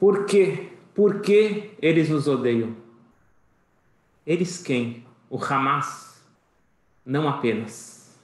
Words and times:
Por 0.00 0.24
quê? 0.24 0.70
Por 0.94 1.20
que 1.20 1.74
eles 1.80 2.08
nos 2.08 2.26
odeiam? 2.26 2.74
Eles 4.26 4.56
quem? 4.56 5.04
O 5.28 5.36
Hamas? 5.36 6.24
Não 7.04 7.28
apenas. 7.28 8.18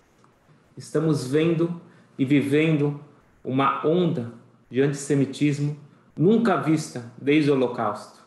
Estamos 0.75 1.27
vendo 1.27 1.79
e 2.18 2.25
vivendo 2.25 2.99
uma 3.45 3.86
onda 3.86 4.32
de 4.71 4.81
antissemitismo 4.81 5.79
nunca 6.17 6.57
vista 6.57 7.12
desde 7.21 7.50
o 7.50 7.54
Holocausto. 7.54 8.25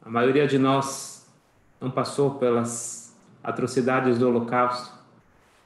A 0.00 0.08
maioria 0.08 0.46
de 0.46 0.58
nós 0.58 1.30
não 1.78 1.90
passou 1.90 2.36
pelas 2.36 3.14
atrocidades 3.44 4.18
do 4.18 4.26
Holocausto 4.26 4.90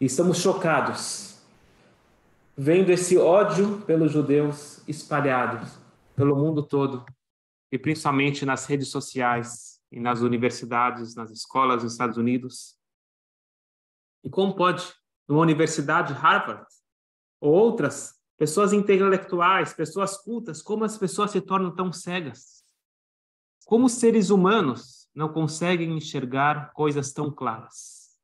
e 0.00 0.06
estamos 0.06 0.38
chocados 0.38 1.38
vendo 2.56 2.90
esse 2.90 3.16
ódio 3.16 3.82
pelos 3.86 4.10
judeus 4.10 4.82
espalhados 4.88 5.85
pelo 6.16 6.34
mundo 6.34 6.62
todo 6.62 7.04
e 7.70 7.78
principalmente 7.78 8.46
nas 8.46 8.64
redes 8.66 8.88
sociais 8.88 9.80
e 9.92 10.00
nas 10.00 10.20
universidades, 10.20 11.14
nas 11.14 11.30
escolas 11.30 11.82
dos 11.82 11.92
Estados 11.92 12.16
Unidos. 12.16 12.76
E 14.24 14.30
como 14.30 14.56
pode 14.56 14.92
numa 15.28 15.42
universidade 15.42 16.12
Harvard 16.12 16.66
ou 17.40 17.52
outras 17.52 18.18
pessoas 18.38 18.72
intelectuais, 18.72 19.74
pessoas 19.74 20.16
cultas, 20.16 20.62
como 20.62 20.84
as 20.84 20.96
pessoas 20.96 21.30
se 21.30 21.40
tornam 21.40 21.74
tão 21.74 21.92
cegas? 21.92 22.64
Como 23.64 23.88
seres 23.88 24.30
humanos 24.30 25.08
não 25.14 25.32
conseguem 25.32 25.96
enxergar 25.96 26.72
coisas 26.72 27.12
tão 27.12 27.30
claras? 27.30 28.16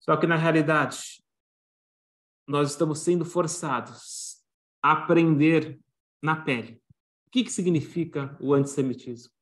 Só 0.00 0.16
que 0.16 0.26
na 0.26 0.36
realidade, 0.36 1.22
nós 2.46 2.70
estamos 2.70 3.00
sendo 3.00 3.24
forçados 3.24 4.27
aprender 4.82 5.78
na 6.22 6.36
pele. 6.36 6.82
O 7.26 7.30
que, 7.30 7.44
que 7.44 7.52
significa 7.52 8.36
o 8.40 8.54
antissemitismo? 8.54 9.32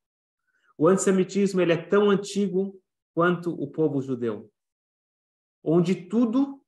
O 0.77 0.89
antissemitismo 0.89 1.61
ele 1.61 1.73
é 1.73 1.77
tão 1.77 2.11
antigo 2.11 2.81
quanto 3.15 3.51
o 3.51 3.71
povo 3.71 4.03
judeu, 4.03 4.53
onde 5.63 5.95
tudo 5.95 6.63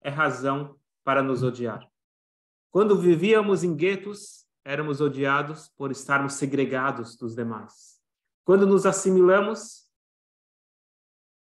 é 0.00 0.10
razão 0.10 0.78
para 1.02 1.22
nos 1.22 1.42
odiar. 1.42 1.88
Quando 2.70 2.98
vivíamos 2.98 3.64
em 3.64 3.74
guetos, 3.74 4.46
éramos 4.64 5.00
odiados 5.00 5.68
por 5.70 5.90
estarmos 5.90 6.34
segregados 6.34 7.16
dos 7.16 7.34
demais. 7.34 7.98
Quando 8.44 8.66
nos 8.66 8.86
assimilamos, 8.86 9.88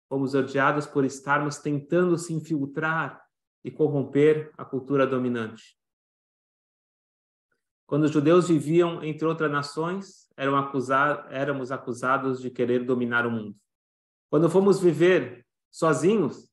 fomos 0.09 0.33
odiados 0.33 0.87
por 0.87 1.05
estarmos 1.05 1.57
tentando 1.57 2.17
se 2.17 2.33
infiltrar 2.33 3.23
e 3.63 3.69
corromper 3.69 4.51
a 4.57 4.63
cultura 4.63 5.05
dominante. 5.05 5.76
Quando 7.87 8.03
os 8.03 8.11
judeus 8.11 8.49
viviam 8.49 9.03
entre 9.03 9.25
outras 9.25 9.51
nações, 9.51 10.29
éramos 10.35 11.71
acusados 11.71 12.39
de 12.39 12.51
querer 12.51 12.85
dominar 12.85 13.25
o 13.25 13.31
mundo. 13.31 13.55
Quando 14.29 14.49
fomos 14.49 14.79
viver 14.79 15.47
sozinhos, 15.71 16.47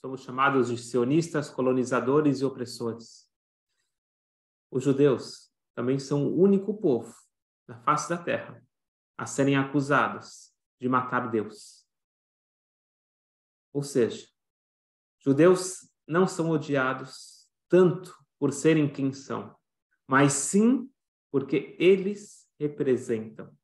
Somos 0.00 0.22
chamados 0.22 0.68
de 0.68 0.78
sionistas, 0.78 1.50
colonizadores 1.50 2.40
e 2.40 2.44
opressores. 2.44 3.28
Os 4.70 4.84
judeus 4.84 5.52
também 5.74 5.98
são 5.98 6.24
o 6.24 6.40
único 6.40 6.78
povo 6.80 7.12
na 7.66 7.80
face 7.80 8.08
da 8.08 8.16
terra 8.16 8.64
a 9.16 9.26
serem 9.26 9.56
acusados 9.56 10.54
de 10.80 10.88
matar 10.88 11.30
Deus. 11.30 11.84
Ou 13.72 13.82
seja, 13.82 14.28
judeus 15.18 15.92
não 16.06 16.28
são 16.28 16.50
odiados 16.50 17.48
tanto 17.68 18.16
por 18.38 18.52
serem 18.52 18.90
quem 18.90 19.12
são, 19.12 19.57
mas 20.08 20.32
sim 20.32 20.90
porque 21.30 21.76
eles 21.78 22.48
representam. 22.58 23.54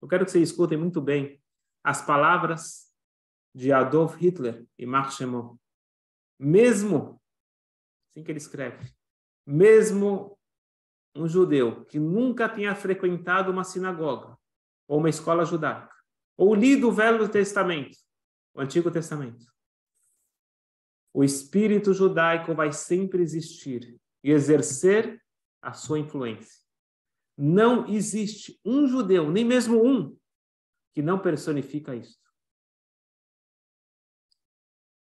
Eu 0.00 0.08
quero 0.08 0.24
que 0.24 0.30
vocês 0.30 0.48
escutem 0.48 0.78
muito 0.78 1.00
bem 1.00 1.40
as 1.84 2.04
palavras 2.04 2.90
de 3.54 3.70
Adolf 3.72 4.16
Hitler 4.16 4.66
e 4.78 4.86
Chemot 5.10 5.60
mesmo, 6.40 7.20
assim 8.08 8.24
que 8.24 8.32
ele 8.32 8.38
escreve, 8.38 8.90
mesmo 9.46 10.38
um 11.14 11.28
judeu 11.28 11.84
que 11.84 11.98
nunca 11.98 12.48
tenha 12.48 12.74
frequentado 12.74 13.52
uma 13.52 13.62
sinagoga 13.62 14.38
ou 14.88 14.98
uma 14.98 15.10
escola 15.10 15.44
judaica, 15.44 15.94
ou 16.38 16.54
lido 16.54 16.88
o 16.88 16.92
Velho 16.92 17.28
Testamento, 17.28 17.98
o 18.54 18.60
Antigo 18.60 18.90
Testamento, 18.90 19.44
o 21.12 21.22
espírito 21.22 21.92
judaico 21.92 22.54
vai 22.54 22.72
sempre 22.72 23.22
existir 23.22 24.00
e 24.24 24.30
exercer 24.30 25.20
a 25.62 25.72
sua 25.72 25.98
influência. 25.98 26.60
Não 27.36 27.86
existe 27.86 28.60
um 28.64 28.86
judeu, 28.86 29.30
nem 29.30 29.44
mesmo 29.44 29.82
um, 29.84 30.16
que 30.94 31.02
não 31.02 31.18
personifica 31.18 31.94
isso. 31.94 32.18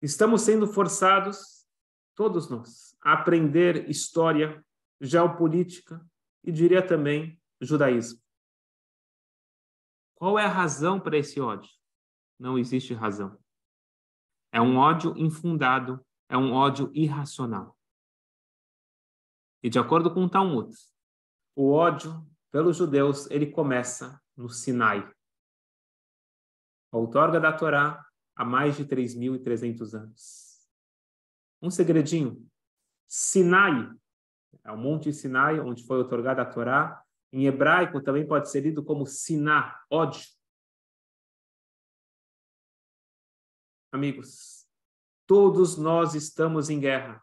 Estamos 0.01 0.43
sendo 0.43 0.67
forçados, 0.67 1.67
todos 2.15 2.49
nós, 2.49 2.97
a 3.03 3.13
aprender 3.13 3.89
história, 3.89 4.65
geopolítica 5.01 6.05
e 6.45 6.53
diria 6.53 6.85
também 6.85 7.41
judaísmo. 7.61 8.21
Qual 10.15 10.39
é 10.39 10.45
a 10.45 10.49
razão 10.49 11.01
para 11.01 11.19
esse 11.19 11.41
ódio? 11.41 11.71
Não 12.39 12.59
existe 12.59 12.95
razão. 12.95 13.37
É 14.53 14.61
um 14.61 14.77
ódio 14.77 15.17
infundado, 15.17 16.05
é 16.29 16.37
um 16.37 16.53
ódio 16.53 16.91
irracional. 16.95 17.77
E 19.63 19.71
de 19.71 19.79
acordo 19.79 20.13
com 20.13 20.25
o 20.25 20.29
Talmud, 20.29 20.75
o 21.55 21.71
ódio 21.71 22.27
pelos 22.51 22.77
judeus, 22.77 23.31
ele 23.31 23.51
começa 23.51 24.21
no 24.37 24.49
Sinai. 24.49 25.11
Outorga 26.91 27.41
da 27.41 27.53
Torá 27.53 28.05
há 28.37 28.45
mais 28.45 28.77
de 28.77 28.85
3.300 28.85 29.95
anos. 29.95 30.69
Um 31.61 31.71
segredinho. 31.71 32.47
Sinai, 33.07 33.91
é 34.65 34.73
o 34.73 34.77
Monte 34.77 35.13
Sinai, 35.13 35.61
onde 35.61 35.85
foi 35.87 35.99
otorgada 35.99 36.43
a 36.43 36.47
Torá. 36.47 37.03
Em 37.33 37.47
hebraico 37.47 38.03
também 38.03 38.27
pode 38.27 38.51
ser 38.51 38.61
lido 38.61 38.85
como 38.85 39.07
Siná, 39.07 39.81
ódio. 39.91 40.23
Amigos, 43.91 44.67
todos 45.27 45.77
nós 45.77 46.15
estamos 46.15 46.69
em 46.69 46.81
guerra. 46.81 47.23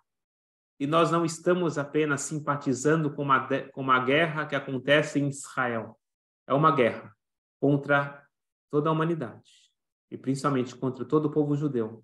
E 0.80 0.88
nós 0.88 1.12
não 1.12 1.26
estamos 1.26 1.78
apenas 1.78 2.22
simpatizando 2.22 3.14
com 3.14 3.24
uma, 3.24 3.48
com 3.72 3.82
uma 3.82 4.04
guerra 4.04 4.46
que 4.46 4.56
acontece 4.56 5.20
em 5.20 5.28
Israel. 5.28 6.00
É 6.48 6.54
uma 6.54 6.74
guerra 6.74 7.14
contra 7.60 8.26
toda 8.70 8.90
a 8.90 8.94
humanidade 8.94 9.70
e 10.10 10.18
principalmente 10.18 10.76
contra 10.76 11.06
todo 11.06 11.26
o 11.26 11.32
povo 11.32 11.56
judeu 11.56 12.04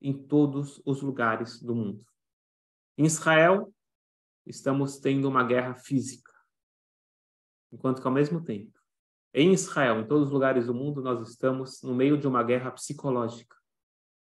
em 0.00 0.12
todos 0.12 0.82
os 0.84 1.02
lugares 1.02 1.60
do 1.60 1.74
mundo. 1.74 2.04
Em 2.96 3.04
Israel, 3.04 3.72
estamos 4.46 4.98
tendo 4.98 5.28
uma 5.28 5.44
guerra 5.44 5.74
física, 5.74 6.32
enquanto 7.72 8.00
que 8.00 8.06
ao 8.06 8.12
mesmo 8.12 8.42
tempo, 8.42 8.78
em 9.32 9.52
Israel, 9.52 10.00
em 10.00 10.06
todos 10.06 10.28
os 10.28 10.32
lugares 10.32 10.66
do 10.66 10.74
mundo, 10.74 11.02
nós 11.02 11.26
estamos 11.28 11.82
no 11.82 11.94
meio 11.94 12.18
de 12.18 12.26
uma 12.26 12.42
guerra 12.42 12.70
psicológica 12.70 13.56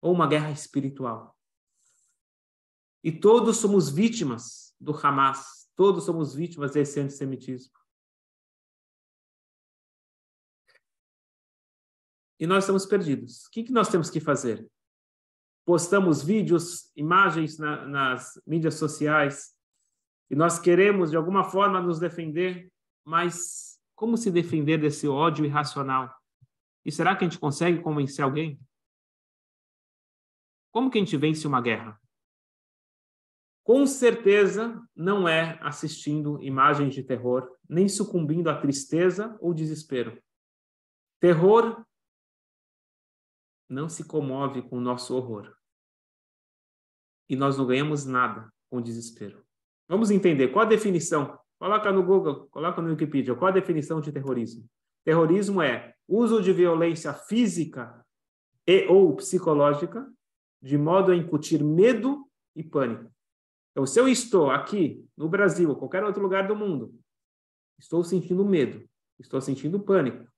ou 0.01 0.13
uma 0.13 0.27
guerra 0.27 0.51
espiritual. 0.51 1.38
E 3.03 3.13
todos 3.13 3.59
somos 3.59 3.89
vítimas 3.89 4.75
do 4.81 4.93
Hamas, 4.93 5.69
todos 5.77 6.05
somos 6.05 6.35
vítimas 6.35 6.73
desse 6.73 7.01
antissemitismo. 7.01 7.79
e 12.39 12.47
nós 12.47 12.65
estamos 12.65 12.87
perdidos. 12.87 13.47
O 13.47 13.51
que, 13.51 13.65
que 13.65 13.73
nós 13.73 13.89
temos 13.89 14.09
que 14.09 14.21
fazer? 14.21 14.67
Postamos 15.65 16.23
vídeos, 16.23 16.91
imagens 16.97 17.59
na, 17.59 17.85
nas 17.87 18.41
mídias 18.47 18.75
sociais 18.75 19.55
e 20.31 20.37
nós 20.37 20.59
queremos, 20.59 21.11
de 21.11 21.17
alguma 21.17 21.45
forma, 21.45 21.81
nos 21.81 21.99
defender, 21.99 22.73
mas 23.05 23.79
como 23.95 24.17
se 24.17 24.31
defender 24.31 24.79
desse 24.79 25.09
ódio 25.09 25.45
irracional? 25.45 26.15
E 26.85 26.93
será 26.93 27.17
que 27.17 27.25
a 27.25 27.29
gente 27.29 27.41
consegue 27.41 27.83
convencer 27.83 28.25
alguém? 28.25 28.61
Como 30.71 30.91
que 30.91 30.99
a 30.99 31.01
gente 31.01 31.17
vence 31.17 31.47
uma 31.47 31.61
guerra? 31.61 32.01
Com 33.69 33.87
certeza 33.87 34.83
não 34.97 35.29
é 35.29 35.59
assistindo 35.61 36.43
imagens 36.43 36.95
de 36.95 37.03
terror, 37.03 37.55
nem 37.69 37.87
sucumbindo 37.87 38.49
à 38.49 38.59
tristeza 38.59 39.37
ou 39.43 39.53
desespero. 39.53 40.19
Terror 41.21 41.85
não 43.69 43.87
se 43.87 44.05
comove 44.05 44.63
com 44.63 44.79
o 44.79 44.81
nosso 44.81 45.15
horror. 45.15 45.55
E 47.29 47.37
nós 47.37 47.59
não 47.59 47.67
ganhamos 47.67 48.07
nada 48.07 48.51
com 48.71 48.81
desespero. 48.81 49.45
Vamos 49.87 50.11
entender 50.11 50.49
qual 50.49 50.65
a 50.65 50.69
definição. 50.71 51.39
Coloca 51.59 51.93
no 51.93 52.03
Google, 52.03 52.49
coloca 52.49 52.81
no 52.81 52.89
Wikipedia. 52.89 53.35
Qual 53.35 53.51
a 53.51 53.55
definição 53.55 54.01
de 54.01 54.11
terrorismo? 54.11 54.67
Terrorismo 55.05 55.61
é 55.61 55.95
uso 56.09 56.41
de 56.43 56.55
violência 56.55 57.13
física 57.13 58.03
e 58.67 58.87
ou 58.87 59.15
psicológica 59.15 60.11
de 60.63 60.79
modo 60.79 61.13
a 61.13 61.15
incutir 61.15 61.63
medo 61.63 62.27
e 62.57 62.65
pânico. 62.65 63.13
Então, 63.79 63.87
se 63.87 64.01
eu 64.01 64.09
estou 64.09 64.51
aqui 64.51 65.09
no 65.17 65.29
Brasil 65.29 65.71
ou 65.71 65.77
qualquer 65.77 66.03
outro 66.03 66.21
lugar 66.21 66.49
do 66.49 66.57
mundo 66.57 67.01
Estou 67.79 68.03
sentindo 68.03 68.45
medo, 68.45 68.91
estou 69.21 69.41
sentindo 69.41 69.79
pânico. 69.79 70.29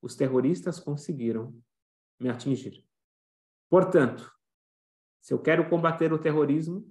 Os 0.00 0.14
terroristas 0.14 0.78
conseguiram 0.78 1.52
me 2.20 2.28
atingir. 2.28 2.86
Portanto, 3.68 4.32
se 5.20 5.34
eu 5.34 5.42
quero 5.42 5.68
combater 5.68 6.12
o 6.12 6.18
terrorismo 6.18 6.88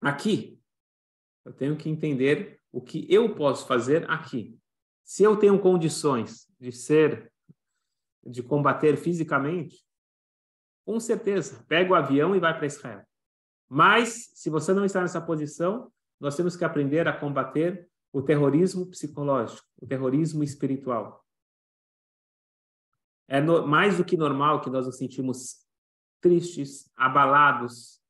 aqui, 0.00 0.58
eu 1.44 1.52
tenho 1.52 1.76
que 1.76 1.90
entender 1.90 2.58
o 2.72 2.80
que 2.80 3.06
eu 3.12 3.34
posso 3.34 3.66
fazer 3.66 4.10
aqui. 4.10 4.58
Se 5.04 5.22
eu 5.22 5.36
tenho 5.36 5.60
condições 5.60 6.50
de 6.58 6.72
ser, 6.72 7.30
de 8.24 8.42
combater 8.42 8.96
fisicamente, 8.96 9.84
com 10.86 10.98
certeza, 10.98 11.62
pega 11.68 11.92
o 11.92 11.94
avião 11.94 12.34
e 12.34 12.40
vai 12.40 12.56
para 12.56 12.66
Israel. 12.66 13.07
Mas, 13.68 14.30
se 14.34 14.48
você 14.48 14.72
não 14.72 14.84
está 14.84 15.00
nessa 15.00 15.20
posição, 15.20 15.92
nós 16.18 16.34
temos 16.36 16.56
que 16.56 16.64
aprender 16.64 17.06
a 17.06 17.18
combater 17.18 17.88
o 18.12 18.22
terrorismo 18.22 18.86
psicológico, 18.86 19.66
o 19.80 19.86
terrorismo 19.86 20.42
espiritual. 20.42 21.24
É 23.28 23.40
no, 23.40 23.66
mais 23.66 23.98
do 23.98 24.04
que 24.04 24.16
normal 24.16 24.60
que 24.62 24.70
nós 24.70 24.86
nos 24.86 24.96
sentimos 24.96 25.58
tristes, 26.20 26.90
abalados, 26.96 28.00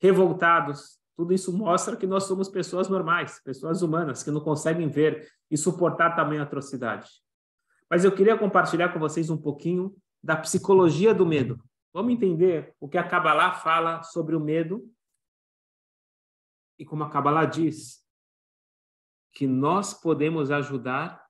revoltados. 0.00 0.98
Tudo 1.16 1.32
isso 1.32 1.52
mostra 1.52 1.96
que 1.96 2.06
nós 2.06 2.24
somos 2.24 2.48
pessoas 2.48 2.88
normais, 2.88 3.40
pessoas 3.44 3.82
humanas, 3.82 4.22
que 4.22 4.30
não 4.30 4.40
conseguem 4.40 4.88
ver 4.88 5.30
e 5.50 5.56
suportar 5.56 6.16
tamanha 6.16 6.42
atrocidade. 6.42 7.08
Mas 7.88 8.04
eu 8.04 8.12
queria 8.12 8.36
compartilhar 8.38 8.92
com 8.92 8.98
vocês 8.98 9.28
um 9.28 9.36
pouquinho 9.36 9.94
da 10.22 10.34
psicologia 10.34 11.14
do 11.14 11.26
medo. 11.26 11.62
Vamos 11.94 12.12
entender 12.12 12.74
o 12.80 12.88
que 12.88 12.98
a 12.98 13.08
Kabbalah 13.08 13.52
fala 13.52 14.02
sobre 14.02 14.34
o 14.34 14.40
medo 14.40 14.92
e 16.76 16.84
como 16.84 17.04
a 17.04 17.08
Kabbalah 17.08 17.44
diz 17.44 18.04
que 19.32 19.46
nós 19.46 19.94
podemos 19.94 20.50
ajudar 20.50 21.24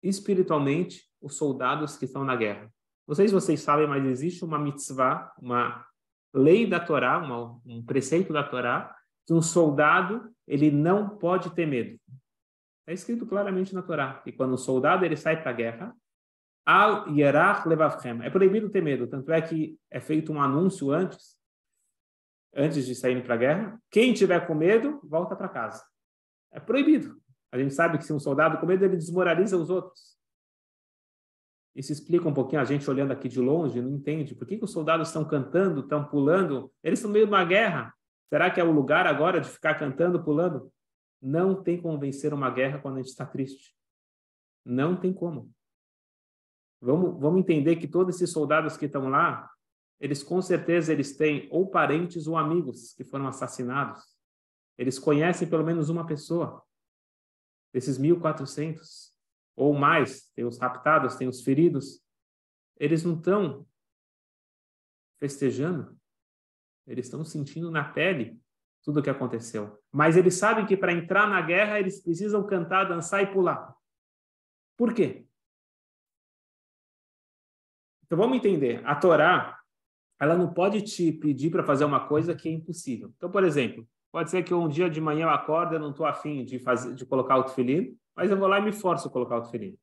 espiritualmente 0.00 1.10
os 1.20 1.36
soldados 1.36 1.96
que 1.96 2.04
estão 2.04 2.22
na 2.22 2.36
guerra. 2.36 2.72
Não 3.06 3.16
sei 3.16 3.26
se 3.26 3.34
vocês 3.34 3.60
sabem, 3.60 3.88
mas 3.88 4.04
existe 4.04 4.44
uma 4.44 4.60
mitzvah, 4.60 5.34
uma 5.36 5.84
lei 6.32 6.64
da 6.64 6.78
Torá, 6.78 7.18
uma, 7.18 7.60
um 7.66 7.84
preceito 7.84 8.32
da 8.32 8.44
Torá, 8.44 8.96
que 9.26 9.34
um 9.34 9.42
soldado 9.42 10.32
ele 10.46 10.70
não 10.70 11.18
pode 11.18 11.50
ter 11.50 11.66
medo. 11.66 12.00
É 12.86 12.92
escrito 12.92 13.26
claramente 13.26 13.74
na 13.74 13.82
Torá 13.82 14.20
que 14.22 14.30
quando 14.30 14.54
um 14.54 14.58
soldado 14.58 15.04
ele 15.04 15.16
sai 15.16 15.40
para 15.40 15.50
a 15.50 15.54
guerra, 15.54 15.96
al 16.64 17.08
yerach 17.08 17.66
levavchem, 17.66 18.22
é 18.22 18.30
proibido 18.30 18.70
ter 18.70 18.82
medo. 18.82 19.06
Tanto 19.06 19.32
é 19.32 19.40
que 19.40 19.78
é 19.90 20.00
feito 20.00 20.32
um 20.32 20.40
anúncio 20.40 20.90
antes, 20.90 21.36
antes 22.54 22.86
de 22.86 22.94
sair 22.94 23.22
para 23.22 23.34
a 23.34 23.38
guerra. 23.38 23.82
Quem 23.90 24.12
tiver 24.12 24.46
com 24.46 24.54
medo 24.54 25.00
volta 25.04 25.34
para 25.34 25.48
casa. 25.48 25.84
É 26.52 26.60
proibido. 26.60 27.20
A 27.50 27.58
gente 27.58 27.74
sabe 27.74 27.98
que 27.98 28.04
se 28.04 28.12
um 28.12 28.20
soldado 28.20 28.58
com 28.58 28.66
medo 28.66 28.84
ele 28.84 28.96
desmoraliza 28.96 29.56
os 29.56 29.70
outros. 29.70 30.16
Isso 31.74 31.92
explica 31.92 32.28
um 32.28 32.34
pouquinho 32.34 32.60
a 32.60 32.64
gente 32.64 32.88
olhando 32.88 33.12
aqui 33.12 33.28
de 33.28 33.40
longe, 33.40 33.80
não 33.80 33.90
entende. 33.90 34.34
Por 34.34 34.46
que, 34.46 34.58
que 34.58 34.64
os 34.64 34.72
soldados 34.72 35.08
estão 35.08 35.24
cantando, 35.24 35.80
estão 35.80 36.04
pulando? 36.04 36.70
Eles 36.82 36.98
estão 36.98 37.08
no 37.08 37.14
meio 37.14 37.26
de 37.26 37.32
uma 37.32 37.44
guerra. 37.44 37.94
Será 38.28 38.50
que 38.50 38.60
é 38.60 38.64
o 38.64 38.70
lugar 38.70 39.06
agora 39.06 39.40
de 39.40 39.48
ficar 39.48 39.74
cantando, 39.74 40.22
pulando? 40.22 40.70
Não 41.20 41.62
tem 41.62 41.80
como 41.80 41.98
vencer 41.98 42.34
uma 42.34 42.50
guerra 42.50 42.78
quando 42.78 42.96
a 42.96 42.98
gente 42.98 43.10
está 43.10 43.24
triste. 43.24 43.74
Não 44.64 44.96
tem 44.96 45.12
como. 45.12 45.50
Vamos, 46.82 47.20
vamos 47.20 47.40
entender 47.40 47.76
que 47.76 47.86
todos 47.86 48.16
esses 48.16 48.32
soldados 48.32 48.76
que 48.76 48.86
estão 48.86 49.08
lá, 49.08 49.48
eles 50.00 50.20
com 50.24 50.42
certeza 50.42 50.92
eles 50.92 51.16
têm 51.16 51.48
ou 51.48 51.70
parentes 51.70 52.26
ou 52.26 52.36
amigos 52.36 52.92
que 52.94 53.04
foram 53.04 53.28
assassinados. 53.28 54.02
Eles 54.76 54.98
conhecem 54.98 55.48
pelo 55.48 55.64
menos 55.64 55.88
uma 55.88 56.04
pessoa. 56.04 56.60
Desses 57.72 58.00
1.400 58.00 59.12
ou 59.54 59.72
mais, 59.72 60.28
tem 60.34 60.44
os 60.44 60.58
raptados, 60.58 61.14
tem 61.14 61.28
os 61.28 61.42
feridos, 61.42 62.02
eles 62.76 63.04
não 63.04 63.14
estão 63.14 63.64
festejando, 65.20 65.96
eles 66.84 67.06
estão 67.06 67.24
sentindo 67.24 67.70
na 67.70 67.84
pele 67.84 68.40
tudo 68.82 68.98
o 68.98 69.02
que 69.02 69.10
aconteceu. 69.10 69.80
Mas 69.92 70.16
eles 70.16 70.34
sabem 70.34 70.66
que 70.66 70.76
para 70.76 70.92
entrar 70.92 71.28
na 71.28 71.40
guerra 71.40 71.78
eles 71.78 72.02
precisam 72.02 72.44
cantar, 72.44 72.84
dançar 72.86 73.22
e 73.22 73.32
pular. 73.32 73.72
Por 74.76 74.92
quê? 74.92 75.28
Então 78.12 78.20
vamos 78.20 78.36
entender. 78.36 78.82
A 78.84 78.94
Torá, 78.94 79.58
ela 80.20 80.36
não 80.36 80.52
pode 80.52 80.82
te 80.82 81.10
pedir 81.12 81.48
para 81.48 81.64
fazer 81.64 81.86
uma 81.86 82.06
coisa 82.06 82.34
que 82.34 82.46
é 82.46 82.52
impossível. 82.52 83.10
Então, 83.16 83.30
por 83.30 83.42
exemplo, 83.42 83.88
pode 84.12 84.30
ser 84.30 84.42
que 84.42 84.52
um 84.52 84.68
dia 84.68 84.90
de 84.90 85.00
manhã 85.00 85.24
eu 85.24 85.30
acordo, 85.30 85.74
eu 85.74 85.80
não 85.80 85.92
estou 85.92 86.04
afim 86.04 86.44
de 86.44 86.58
fazer, 86.58 86.94
de 86.94 87.06
colocar 87.06 87.38
o 87.38 87.44
tefilim, 87.44 87.96
mas 88.14 88.30
eu 88.30 88.36
vou 88.36 88.46
lá 88.46 88.58
e 88.58 88.62
me 88.62 88.70
forço 88.70 89.08
a 89.08 89.10
colocar 89.10 89.38
o 89.38 89.40
tefilim. 89.44 89.78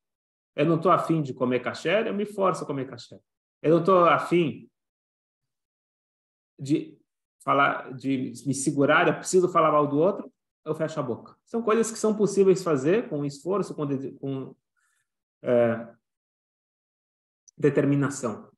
Eu 0.56 0.68
não 0.68 0.76
estou 0.76 0.92
afim 0.92 1.24
de 1.24 1.34
comer 1.34 1.60
caché, 1.62 2.08
eu 2.08 2.14
me 2.14 2.24
forço 2.24 2.64
a 2.64 2.68
comer 2.68 2.88
caché. 2.88 3.20
Eu 3.64 3.72
não 3.72 3.80
estou 3.80 4.06
afim 4.06 4.70
de 6.60 6.96
falar, 7.44 7.92
de 7.96 8.32
me 8.46 8.54
segurar, 8.54 9.08
eu 9.08 9.16
preciso 9.16 9.50
falar 9.50 9.72
mal 9.72 9.88
do 9.88 9.98
outro, 9.98 10.32
eu 10.64 10.76
fecho 10.76 11.00
a 11.00 11.02
boca. 11.02 11.36
São 11.48 11.64
coisas 11.64 11.90
que 11.90 11.98
são 11.98 12.16
possíveis 12.16 12.64
fazer 12.64 13.10
com 13.10 13.26
esforço, 13.26 13.74
com, 13.74 13.88
com 14.20 14.56
é, 15.42 15.96
determinação. 17.60 18.50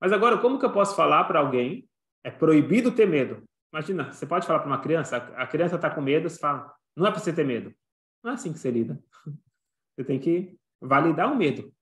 Mas 0.00 0.12
agora, 0.12 0.38
como 0.38 0.58
que 0.58 0.64
eu 0.64 0.72
posso 0.72 0.96
falar 0.96 1.24
para 1.24 1.40
alguém? 1.40 1.88
É 2.24 2.30
proibido 2.30 2.90
ter 2.90 3.06
medo. 3.06 3.44
Imagina, 3.72 4.12
você 4.12 4.26
pode 4.26 4.46
falar 4.46 4.60
para 4.60 4.68
uma 4.68 4.80
criança, 4.80 5.16
a 5.16 5.46
criança 5.46 5.76
está 5.76 5.90
com 5.90 6.00
medo, 6.00 6.28
você 6.28 6.38
fala, 6.38 6.74
não 6.96 7.06
é 7.06 7.10
para 7.10 7.20
você 7.20 7.32
ter 7.32 7.44
medo. 7.44 7.74
Não 8.22 8.30
é 8.30 8.34
assim 8.34 8.52
que 8.52 8.58
você 8.58 8.70
lida. 8.70 9.02
Você 9.94 10.04
tem 10.04 10.20
que 10.20 10.56
validar 10.80 11.32
o 11.32 11.36
medo. 11.36 11.74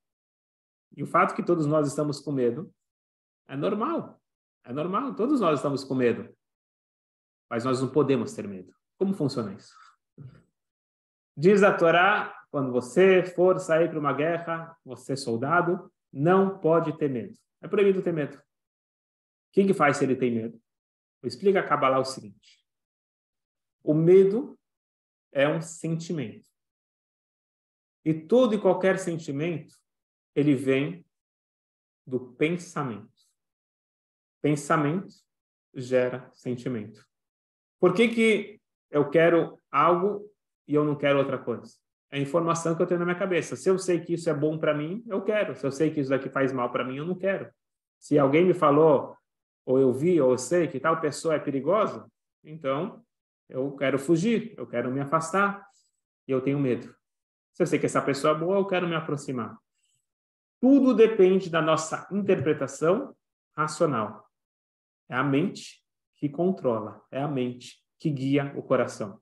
E 0.96 1.02
o 1.02 1.06
fato 1.06 1.34
que 1.34 1.42
todos 1.42 1.66
nós 1.66 1.86
estamos 1.86 2.18
com 2.18 2.32
medo 2.32 2.72
é 3.46 3.54
normal. 3.54 4.18
É 4.64 4.72
normal, 4.72 5.14
todos 5.14 5.38
nós 5.38 5.58
estamos 5.58 5.84
com 5.84 5.94
medo. 5.94 6.34
Mas 7.50 7.64
nós 7.64 7.82
não 7.82 7.90
podemos 7.90 8.32
ter 8.32 8.48
medo. 8.48 8.74
Como 8.98 9.12
funciona 9.12 9.52
isso? 9.52 9.74
Diz 11.36 11.62
a 11.62 11.76
Torá, 11.76 12.34
quando 12.50 12.72
você 12.72 13.22
for 13.22 13.60
sair 13.60 13.90
para 13.90 13.98
uma 13.98 14.14
guerra, 14.14 14.74
você 14.82 15.12
é 15.12 15.16
soldado, 15.16 15.92
não 16.16 16.58
pode 16.58 16.96
ter 16.96 17.10
medo. 17.10 17.36
É 17.60 17.68
proibido 17.68 18.02
ter 18.02 18.12
medo. 18.12 18.38
O 18.38 18.42
que, 19.52 19.66
que 19.66 19.74
faz 19.74 19.98
se 19.98 20.04
ele 20.04 20.16
tem 20.16 20.30
medo? 20.30 20.58
Explica 21.22 21.60
a 21.60 21.62
Kabbalah 21.66 21.98
o 21.98 22.04
seguinte. 22.06 22.66
O 23.82 23.92
medo 23.92 24.58
é 25.30 25.46
um 25.46 25.60
sentimento. 25.60 26.48
E 28.02 28.14
todo 28.14 28.54
e 28.54 28.60
qualquer 28.60 28.98
sentimento, 28.98 29.76
ele 30.34 30.54
vem 30.54 31.04
do 32.06 32.32
pensamento. 32.32 33.12
Pensamento 34.40 35.14
gera 35.74 36.30
sentimento. 36.32 37.06
Por 37.78 37.92
que, 37.92 38.08
que 38.08 38.60
eu 38.90 39.10
quero 39.10 39.60
algo 39.70 40.32
e 40.66 40.74
eu 40.74 40.84
não 40.84 40.96
quero 40.96 41.18
outra 41.18 41.36
coisa? 41.36 41.76
É 42.10 42.18
a 42.18 42.20
informação 42.20 42.74
que 42.74 42.82
eu 42.82 42.86
tenho 42.86 43.00
na 43.00 43.06
minha 43.06 43.18
cabeça. 43.18 43.56
Se 43.56 43.68
eu 43.68 43.78
sei 43.78 44.00
que 44.00 44.14
isso 44.14 44.30
é 44.30 44.34
bom 44.34 44.58
para 44.58 44.74
mim, 44.74 45.02
eu 45.06 45.22
quero. 45.22 45.56
Se 45.56 45.66
eu 45.66 45.72
sei 45.72 45.90
que 45.90 46.00
isso 46.00 46.10
daqui 46.10 46.28
faz 46.28 46.52
mal 46.52 46.70
para 46.70 46.84
mim, 46.84 46.96
eu 46.96 47.04
não 47.04 47.14
quero. 47.14 47.50
Se 47.98 48.18
alguém 48.18 48.44
me 48.44 48.54
falou, 48.54 49.16
ou 49.64 49.78
eu 49.78 49.92
vi, 49.92 50.20
ou 50.20 50.32
eu 50.32 50.38
sei 50.38 50.68
que 50.68 50.78
tal 50.78 51.00
pessoa 51.00 51.34
é 51.34 51.38
perigosa, 51.38 52.06
então 52.44 53.04
eu 53.48 53.72
quero 53.72 53.98
fugir, 53.98 54.54
eu 54.56 54.66
quero 54.66 54.90
me 54.90 55.00
afastar 55.00 55.66
e 56.26 56.32
eu 56.32 56.40
tenho 56.40 56.58
medo. 56.58 56.94
Se 57.52 57.62
eu 57.62 57.66
sei 57.66 57.78
que 57.78 57.86
essa 57.86 58.02
pessoa 58.02 58.34
é 58.34 58.38
boa, 58.38 58.58
eu 58.58 58.66
quero 58.66 58.86
me 58.86 58.94
aproximar. 58.94 59.56
Tudo 60.60 60.94
depende 60.94 61.50
da 61.50 61.60
nossa 61.60 62.06
interpretação 62.12 63.14
racional. 63.56 64.28
É 65.08 65.14
a 65.14 65.22
mente 65.22 65.82
que 66.16 66.28
controla, 66.28 67.02
é 67.10 67.20
a 67.20 67.28
mente 67.28 67.82
que 67.98 68.10
guia 68.10 68.52
o 68.56 68.62
coração. 68.62 69.20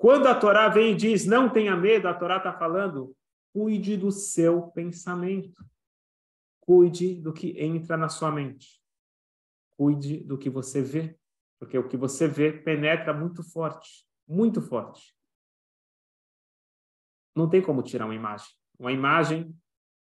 Quando 0.00 0.28
a 0.28 0.34
Torá 0.34 0.66
vem 0.70 0.92
e 0.92 0.96
diz 0.96 1.26
não 1.26 1.50
tenha 1.50 1.76
medo, 1.76 2.08
a 2.08 2.14
Torá 2.14 2.38
está 2.38 2.54
falando 2.54 3.14
cuide 3.52 3.98
do 3.98 4.10
seu 4.10 4.68
pensamento. 4.68 5.62
Cuide 6.58 7.20
do 7.20 7.34
que 7.34 7.50
entra 7.60 7.98
na 7.98 8.08
sua 8.08 8.32
mente. 8.32 8.82
Cuide 9.76 10.24
do 10.24 10.38
que 10.38 10.48
você 10.48 10.80
vê, 10.80 11.18
porque 11.58 11.76
o 11.76 11.86
que 11.86 11.98
você 11.98 12.26
vê 12.26 12.50
penetra 12.50 13.12
muito 13.12 13.42
forte, 13.42 14.06
muito 14.26 14.62
forte. 14.62 15.14
Não 17.36 17.46
tem 17.46 17.60
como 17.60 17.82
tirar 17.82 18.06
uma 18.06 18.14
imagem. 18.14 18.48
Uma 18.78 18.92
imagem, 18.92 19.54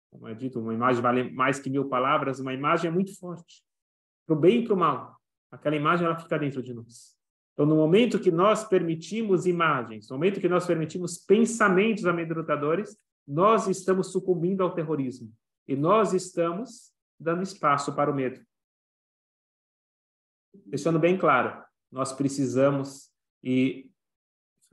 como 0.09 0.29
é 0.29 0.33
dito, 0.33 0.61
uma 0.61 0.73
imagem 0.73 1.01
vale 1.01 1.29
mais 1.29 1.59
que 1.59 1.69
mil 1.69 1.89
palavras, 1.89 2.39
uma 2.39 2.53
imagem 2.53 2.89
é 2.89 2.93
muito 2.93 3.19
forte. 3.19 3.65
Para 4.25 4.37
o 4.37 4.39
bem 4.39 4.61
e 4.61 4.65
para 4.65 4.75
o 4.75 4.77
mal. 4.77 5.19
Aquela 5.51 5.75
imagem, 5.75 6.05
ela 6.05 6.17
fica 6.17 6.39
dentro 6.39 6.63
de 6.63 6.73
nós. 6.73 7.18
Então, 7.59 7.67
no 7.67 7.75
momento 7.75 8.21
que 8.21 8.31
nós 8.31 8.63
permitimos 8.63 9.45
imagens, 9.45 10.07
no 10.07 10.15
momento 10.15 10.39
que 10.39 10.47
nós 10.47 10.65
permitimos 10.65 11.17
pensamentos 11.17 12.05
amedrontadores, 12.05 12.97
nós 13.27 13.67
estamos 13.67 14.13
sucumbindo 14.13 14.63
ao 14.63 14.73
terrorismo. 14.73 15.29
E 15.67 15.75
nós 15.75 16.13
estamos 16.13 16.93
dando 17.19 17.43
espaço 17.43 17.93
para 17.93 18.09
o 18.09 18.15
medo. 18.15 18.39
Deixando 20.67 20.97
bem 20.99 21.17
claro, 21.17 21.61
nós 21.91 22.13
precisamos, 22.13 23.11
e 23.43 23.91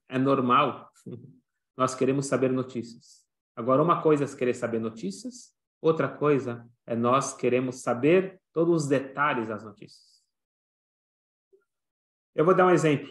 é 0.09 0.17
normal, 0.17 0.89
nós 1.77 1.93
queremos 1.93 2.27
saber 2.27 2.53
notícias. 2.53 3.27
Agora, 3.57 3.83
uma 3.83 4.01
coisa 4.01 4.23
é 4.23 4.37
querer 4.37 4.55
saber 4.55 4.79
notícias, 4.79 5.53
outra 5.83 6.07
coisa 6.09 6.65
é 6.87 6.95
nós 6.95 7.35
queremos 7.35 7.83
saber 7.83 8.41
todos 8.53 8.85
os 8.85 8.89
detalhes 8.89 9.49
das 9.49 9.65
notícias. 9.65 10.16
Eu 12.37 12.45
vou 12.45 12.55
dar 12.55 12.67
um 12.67 12.71
exemplo. 12.71 13.11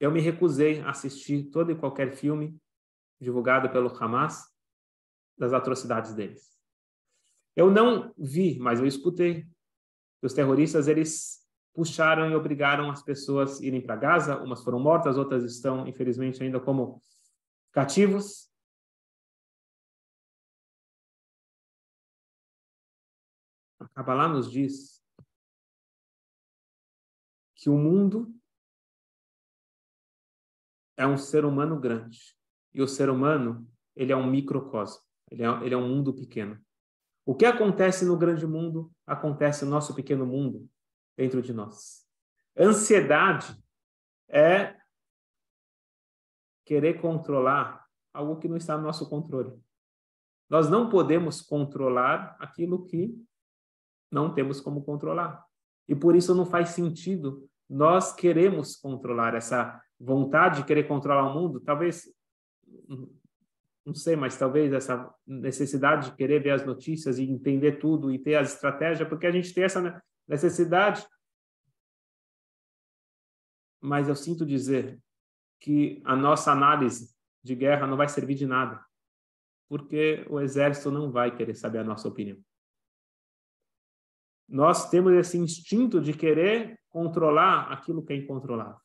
Eu 0.00 0.10
me 0.10 0.20
recusei 0.20 0.80
a 0.80 0.90
assistir 0.90 1.44
todo 1.50 1.70
e 1.70 1.78
qualquer 1.78 2.16
filme 2.16 2.60
divulgado 3.20 3.70
pelo 3.70 3.88
Hamas 3.96 4.52
das 5.38 5.52
atrocidades 5.52 6.12
deles. 6.12 6.58
Eu 7.54 7.70
não 7.70 8.12
vi, 8.18 8.58
mas 8.58 8.80
eu 8.80 8.86
escutei 8.86 9.46
os 10.20 10.34
terroristas 10.34 10.88
eles 10.88 11.46
puxaram 11.72 12.28
e 12.28 12.34
obrigaram 12.34 12.90
as 12.90 13.02
pessoas 13.04 13.60
a 13.60 13.64
irem 13.64 13.80
para 13.80 13.94
Gaza. 13.94 14.42
Umas 14.42 14.64
foram 14.64 14.80
mortas, 14.80 15.16
outras 15.16 15.44
estão, 15.44 15.86
infelizmente, 15.86 16.42
ainda 16.42 16.58
como 16.58 17.00
cativos. 17.70 18.50
A 23.78 23.88
Kabbalah 23.90 24.28
nos 24.28 24.50
diz 24.50 25.05
que 27.66 27.70
o 27.70 27.76
mundo 27.76 28.32
é 30.96 31.04
um 31.04 31.16
ser 31.16 31.44
humano 31.44 31.80
grande. 31.80 32.32
E 32.72 32.80
o 32.80 32.86
ser 32.86 33.10
humano, 33.10 33.68
ele 33.96 34.12
é 34.12 34.16
um 34.16 34.30
microcosmo. 34.30 35.02
Ele 35.28 35.42
é, 35.42 35.48
ele 35.64 35.74
é 35.74 35.76
um 35.76 35.88
mundo 35.88 36.14
pequeno. 36.14 36.64
O 37.24 37.34
que 37.34 37.44
acontece 37.44 38.04
no 38.04 38.16
grande 38.16 38.46
mundo, 38.46 38.92
acontece 39.04 39.64
no 39.64 39.72
nosso 39.72 39.96
pequeno 39.96 40.24
mundo, 40.24 40.70
dentro 41.16 41.42
de 41.42 41.52
nós. 41.52 42.06
Ansiedade 42.56 43.60
é 44.28 44.76
querer 46.64 47.00
controlar 47.00 47.84
algo 48.14 48.38
que 48.38 48.46
não 48.46 48.56
está 48.56 48.76
no 48.76 48.84
nosso 48.84 49.10
controle. 49.10 49.60
Nós 50.48 50.70
não 50.70 50.88
podemos 50.88 51.42
controlar 51.42 52.36
aquilo 52.38 52.86
que 52.86 53.20
não 54.08 54.32
temos 54.32 54.60
como 54.60 54.84
controlar. 54.84 55.44
E 55.88 55.96
por 55.96 56.14
isso 56.14 56.32
não 56.32 56.46
faz 56.46 56.68
sentido 56.68 57.50
nós 57.68 58.12
queremos 58.12 58.76
controlar 58.76 59.34
essa 59.34 59.80
vontade 59.98 60.60
de 60.60 60.66
querer 60.66 60.86
controlar 60.86 61.30
o 61.30 61.34
mundo, 61.34 61.60
talvez 61.60 62.04
não 63.86 63.94
sei, 63.94 64.16
mas 64.16 64.36
talvez 64.36 64.72
essa 64.72 65.14
necessidade 65.24 66.10
de 66.10 66.16
querer 66.16 66.42
ver 66.42 66.50
as 66.50 66.66
notícias 66.66 67.18
e 67.18 67.22
entender 67.22 67.78
tudo 67.78 68.10
e 68.10 68.18
ter 68.18 68.34
as 68.34 68.54
estratégias, 68.54 69.08
porque 69.08 69.28
a 69.28 69.30
gente 69.30 69.54
tem 69.54 69.62
essa 69.62 70.02
necessidade. 70.26 71.06
Mas 73.80 74.08
eu 74.08 74.16
sinto 74.16 74.44
dizer 74.44 74.98
que 75.60 76.02
a 76.04 76.16
nossa 76.16 76.50
análise 76.50 77.14
de 77.44 77.54
guerra 77.54 77.86
não 77.86 77.96
vai 77.96 78.08
servir 78.08 78.34
de 78.34 78.44
nada, 78.44 78.84
porque 79.68 80.26
o 80.28 80.40
exército 80.40 80.90
não 80.90 81.12
vai 81.12 81.34
querer 81.34 81.54
saber 81.54 81.78
a 81.78 81.84
nossa 81.84 82.08
opinião. 82.08 82.38
Nós 84.48 84.88
temos 84.88 85.12
esse 85.14 85.36
instinto 85.36 86.00
de 86.00 86.12
querer 86.12 86.78
controlar 86.88 87.72
aquilo 87.72 88.04
que 88.04 88.12
é 88.12 88.16
incontrolável. 88.16 88.80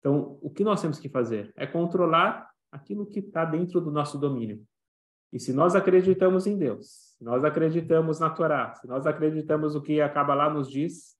Então, 0.00 0.38
o 0.40 0.50
que 0.50 0.64
nós 0.64 0.80
temos 0.80 0.98
que 0.98 1.08
fazer 1.08 1.52
é 1.56 1.66
controlar 1.66 2.48
aquilo 2.70 3.06
que 3.06 3.20
está 3.20 3.44
dentro 3.44 3.80
do 3.80 3.90
nosso 3.90 4.18
domínio. 4.18 4.64
E 5.32 5.40
se 5.40 5.52
nós 5.52 5.74
acreditamos 5.74 6.46
em 6.46 6.56
Deus, 6.56 7.14
se 7.16 7.24
nós 7.24 7.44
acreditamos 7.44 8.20
na 8.20 8.30
Torá, 8.30 8.74
se 8.74 8.86
nós 8.86 9.06
acreditamos 9.06 9.74
o 9.74 9.82
que 9.82 10.00
acaba 10.00 10.34
lá 10.34 10.48
nos 10.48 10.70
diz, 10.70 11.16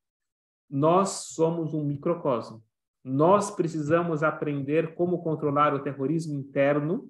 nós 0.68 1.32
somos 1.34 1.74
um 1.74 1.84
microcosmo. 1.84 2.62
Nós 3.04 3.50
precisamos 3.50 4.22
aprender 4.22 4.94
como 4.94 5.22
controlar 5.22 5.74
o 5.74 5.82
terrorismo 5.82 6.34
interno 6.34 7.08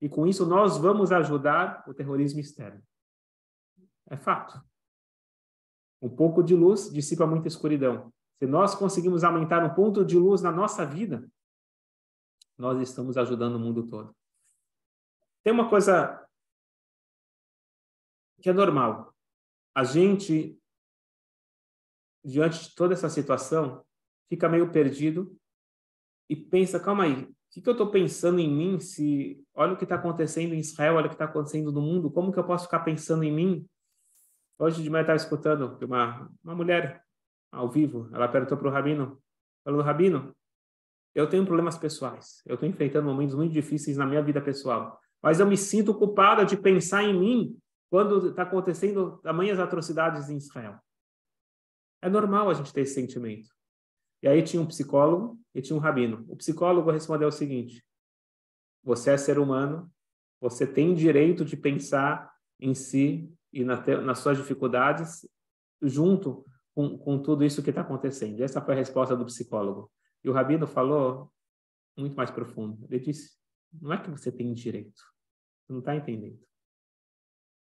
e 0.00 0.08
com 0.08 0.26
isso 0.26 0.46
nós 0.46 0.78
vamos 0.78 1.10
ajudar 1.10 1.84
o 1.86 1.94
terrorismo 1.94 2.40
externo. 2.40 2.82
É 4.08 4.16
fato. 4.16 4.60
Um 6.00 6.08
pouco 6.08 6.42
de 6.42 6.54
luz 6.54 6.90
dissipa 6.90 7.26
muita 7.26 7.48
escuridão. 7.48 8.12
Se 8.38 8.46
nós 8.46 8.74
conseguimos 8.74 9.24
aumentar 9.24 9.64
um 9.64 9.74
ponto 9.74 10.04
de 10.04 10.18
luz 10.18 10.42
na 10.42 10.52
nossa 10.52 10.84
vida, 10.84 11.26
nós 12.58 12.80
estamos 12.80 13.16
ajudando 13.16 13.56
o 13.56 13.58
mundo 13.58 13.86
todo. 13.86 14.14
Tem 15.42 15.52
uma 15.52 15.68
coisa 15.68 16.26
que 18.42 18.50
é 18.50 18.52
normal. 18.52 19.14
A 19.74 19.84
gente, 19.84 20.58
diante 22.24 22.68
de 22.68 22.74
toda 22.74 22.94
essa 22.94 23.08
situação, 23.08 23.84
fica 24.28 24.48
meio 24.48 24.70
perdido 24.70 25.38
e 26.28 26.36
pensa, 26.36 26.80
calma 26.80 27.04
aí, 27.04 27.22
o 27.22 27.34
que, 27.50 27.60
que 27.62 27.68
eu 27.68 27.72
estou 27.72 27.90
pensando 27.90 28.38
em 28.38 28.52
mim 28.52 28.80
se 28.80 29.42
olha 29.54 29.72
o 29.72 29.76
que 29.76 29.84
está 29.84 29.94
acontecendo 29.94 30.52
em 30.52 30.58
Israel, 30.58 30.96
olha 30.96 31.06
o 31.06 31.08
que 31.08 31.14
está 31.14 31.26
acontecendo 31.26 31.72
no 31.72 31.80
mundo, 31.80 32.10
como 32.10 32.32
que 32.32 32.38
eu 32.38 32.46
posso 32.46 32.64
ficar 32.64 32.80
pensando 32.80 33.22
em 33.22 33.32
mim? 33.32 33.68
Hoje 34.58 34.82
de 34.82 34.88
manhã 34.88 35.02
estava 35.02 35.16
escutando 35.16 35.78
uma, 35.84 36.30
uma 36.42 36.54
mulher 36.54 37.04
ao 37.52 37.68
vivo, 37.68 38.08
ela 38.12 38.28
perguntou 38.28 38.56
para 38.56 38.68
o 38.68 38.70
Rabino, 38.70 39.22
falou, 39.62 39.82
Rabino, 39.82 40.34
eu 41.14 41.28
tenho 41.28 41.44
problemas 41.44 41.76
pessoais, 41.76 42.42
eu 42.46 42.54
estou 42.54 42.68
enfrentando 42.68 43.06
momentos 43.06 43.34
muito 43.34 43.52
difíceis 43.52 43.96
na 43.96 44.06
minha 44.06 44.22
vida 44.22 44.40
pessoal, 44.40 44.98
mas 45.22 45.40
eu 45.40 45.46
me 45.46 45.56
sinto 45.56 45.94
culpada 45.94 46.44
de 46.44 46.56
pensar 46.56 47.02
em 47.02 47.18
mim 47.18 47.58
quando 47.90 48.30
está 48.30 48.42
acontecendo 48.42 49.18
tamanhas 49.18 49.58
atrocidades 49.58 50.28
em 50.28 50.36
Israel. 50.36 50.78
É 52.02 52.08
normal 52.08 52.50
a 52.50 52.54
gente 52.54 52.72
ter 52.72 52.82
esse 52.82 52.94
sentimento. 52.94 53.48
E 54.22 54.28
aí 54.28 54.42
tinha 54.42 54.62
um 54.62 54.66
psicólogo 54.66 55.38
e 55.54 55.60
tinha 55.60 55.76
um 55.76 55.80
rabino. 55.80 56.24
O 56.28 56.36
psicólogo 56.36 56.90
respondeu 56.90 57.28
o 57.28 57.32
seguinte: 57.32 57.84
você 58.82 59.10
é 59.10 59.16
ser 59.16 59.38
humano, 59.38 59.90
você 60.40 60.66
tem 60.66 60.94
direito 60.94 61.44
de 61.44 61.56
pensar 61.56 62.32
em 62.60 62.74
si 62.74 63.32
e 63.52 63.64
na 63.64 63.76
te, 63.76 63.96
nas 63.96 64.18
suas 64.18 64.36
dificuldades 64.36 65.28
junto 65.82 66.44
com, 66.74 66.98
com 66.98 67.18
tudo 67.22 67.44
isso 67.44 67.62
que 67.62 67.70
está 67.70 67.82
acontecendo. 67.82 68.42
Essa 68.42 68.60
foi 68.60 68.74
a 68.74 68.76
resposta 68.76 69.16
do 69.16 69.24
psicólogo. 69.24 69.90
E 70.22 70.28
o 70.28 70.32
rabino 70.32 70.66
falou 70.66 71.30
muito 71.96 72.14
mais 72.14 72.30
profundo. 72.30 72.86
Ele 72.90 73.00
disse: 73.00 73.36
não 73.80 73.92
é 73.92 73.98
que 73.98 74.10
você 74.10 74.30
tem 74.30 74.52
direito, 74.52 75.02
você 75.64 75.72
não 75.72 75.80
está 75.80 75.94
entendendo. 75.94 76.38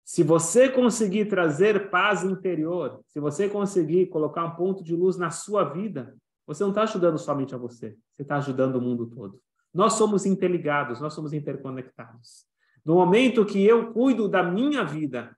Se 0.04 0.22
você 0.22 0.70
conseguir 0.70 1.26
trazer 1.26 1.90
paz 1.90 2.24
interior, 2.24 3.02
se 3.06 3.20
você 3.20 3.48
conseguir 3.48 4.06
colocar 4.06 4.44
um 4.44 4.56
ponto 4.56 4.82
de 4.82 4.96
luz 4.96 5.18
na 5.18 5.30
sua 5.30 5.64
vida, 5.64 6.16
você 6.46 6.62
não 6.62 6.70
está 6.70 6.82
ajudando 6.84 7.18
somente 7.18 7.54
a 7.54 7.58
você, 7.58 7.94
você 8.16 8.22
está 8.22 8.36
ajudando 8.36 8.76
o 8.76 8.80
mundo 8.80 9.06
todo. 9.06 9.38
Nós 9.72 9.92
somos 9.92 10.24
interligados, 10.24 10.98
nós 10.98 11.12
somos 11.12 11.34
interconectados. 11.34 12.46
No 12.84 12.94
momento 12.94 13.44
que 13.44 13.62
eu 13.62 13.92
cuido 13.92 14.28
da 14.28 14.42
minha 14.42 14.82
vida, 14.82 15.36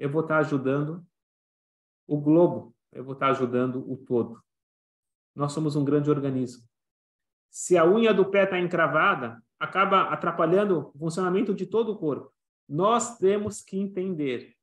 eu 0.00 0.08
vou 0.08 0.22
estar 0.22 0.38
ajudando 0.38 1.06
o 2.08 2.18
globo, 2.18 2.74
eu 2.90 3.04
vou 3.04 3.12
estar 3.12 3.28
ajudando 3.28 3.88
o 3.88 3.98
todo. 3.98 4.42
Nós 5.36 5.52
somos 5.52 5.76
um 5.76 5.84
grande 5.84 6.10
organismo. 6.10 6.66
Se 7.50 7.76
a 7.76 7.84
unha 7.84 8.14
do 8.14 8.24
pé 8.24 8.44
está 8.44 8.58
encravada, 8.58 9.44
acaba 9.58 10.04
atrapalhando 10.04 10.90
o 10.94 10.98
funcionamento 10.98 11.54
de 11.54 11.66
todo 11.66 11.92
o 11.92 11.98
corpo. 11.98 12.32
Nós 12.66 13.18
temos 13.18 13.60
que 13.60 13.78
entender 13.78 14.56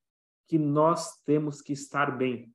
que 0.48 0.58
nós 0.58 1.22
temos 1.24 1.62
que 1.62 1.72
estar 1.72 2.18
bem. 2.18 2.52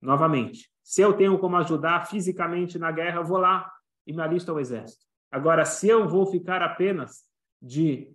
Novamente, 0.00 0.70
se 0.80 1.02
eu 1.02 1.12
tenho 1.16 1.38
como 1.40 1.56
ajudar 1.56 2.06
fisicamente 2.06 2.78
na 2.78 2.92
guerra, 2.92 3.18
eu 3.18 3.24
vou 3.24 3.38
lá 3.38 3.70
e 4.06 4.12
me 4.12 4.22
alisto 4.22 4.52
ao 4.52 4.60
exército. 4.60 5.04
Agora, 5.28 5.64
se 5.64 5.88
eu 5.88 6.08
vou 6.08 6.24
ficar 6.26 6.62
apenas 6.62 7.24
de, 7.60 8.14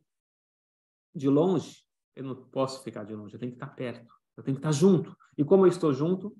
de 1.13 1.27
longe, 1.27 1.84
eu 2.15 2.23
não 2.23 2.35
posso 2.35 2.83
ficar 2.83 3.03
de 3.03 3.13
longe, 3.13 3.35
eu 3.35 3.39
tenho 3.39 3.51
que 3.51 3.57
estar 3.57 3.67
perto, 3.67 4.13
eu 4.37 4.43
tenho 4.43 4.55
que 4.55 4.59
estar 4.59 4.71
junto. 4.71 5.15
E 5.37 5.43
como 5.43 5.65
eu 5.65 5.69
estou 5.69 5.93
junto? 5.93 6.35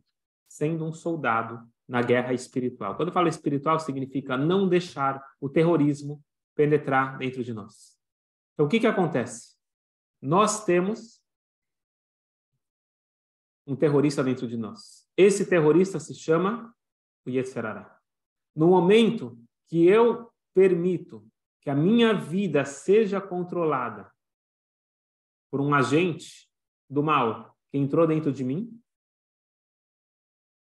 Sendo 0.48 0.86
um 0.86 0.94
soldado 0.94 1.68
na 1.88 2.02
guerra 2.02 2.34
espiritual. 2.34 2.96
Quando 2.96 3.10
eu 3.10 3.14
falo 3.14 3.28
espiritual, 3.28 3.80
significa 3.80 4.38
não 4.38 4.68
deixar 4.68 5.22
o 5.40 5.50
terrorismo 5.50 6.24
penetrar 6.56 7.18
dentro 7.18 7.44
de 7.44 7.54
nós. 7.54 7.98
Então, 8.54 8.66
o 8.66 8.70
que, 8.70 8.80
que 8.80 8.88
acontece? 8.88 9.56
Nós 10.22 10.64
temos 10.64 11.22
um 13.68 13.76
terrorista 13.76 14.24
dentro 14.24 14.48
de 14.48 14.56
nós. 14.56 15.10
Esse 15.18 15.46
terrorista 15.46 16.00
se 16.00 16.14
chama 16.14 16.74
o 17.26 17.30
Yetzerará. 17.30 18.00
No 18.56 18.68
momento 18.68 19.38
que 19.68 19.86
eu 19.86 20.32
permito 20.54 21.28
que 21.62 21.70
a 21.70 21.76
minha 21.76 22.14
vida 22.14 22.64
seja 22.64 23.20
controlada 23.20 24.10
por 25.56 25.62
um 25.62 25.74
agente 25.74 26.50
do 26.90 27.02
mal 27.02 27.56
que 27.72 27.78
entrou 27.78 28.06
dentro 28.06 28.30
de 28.30 28.44
mim, 28.44 28.78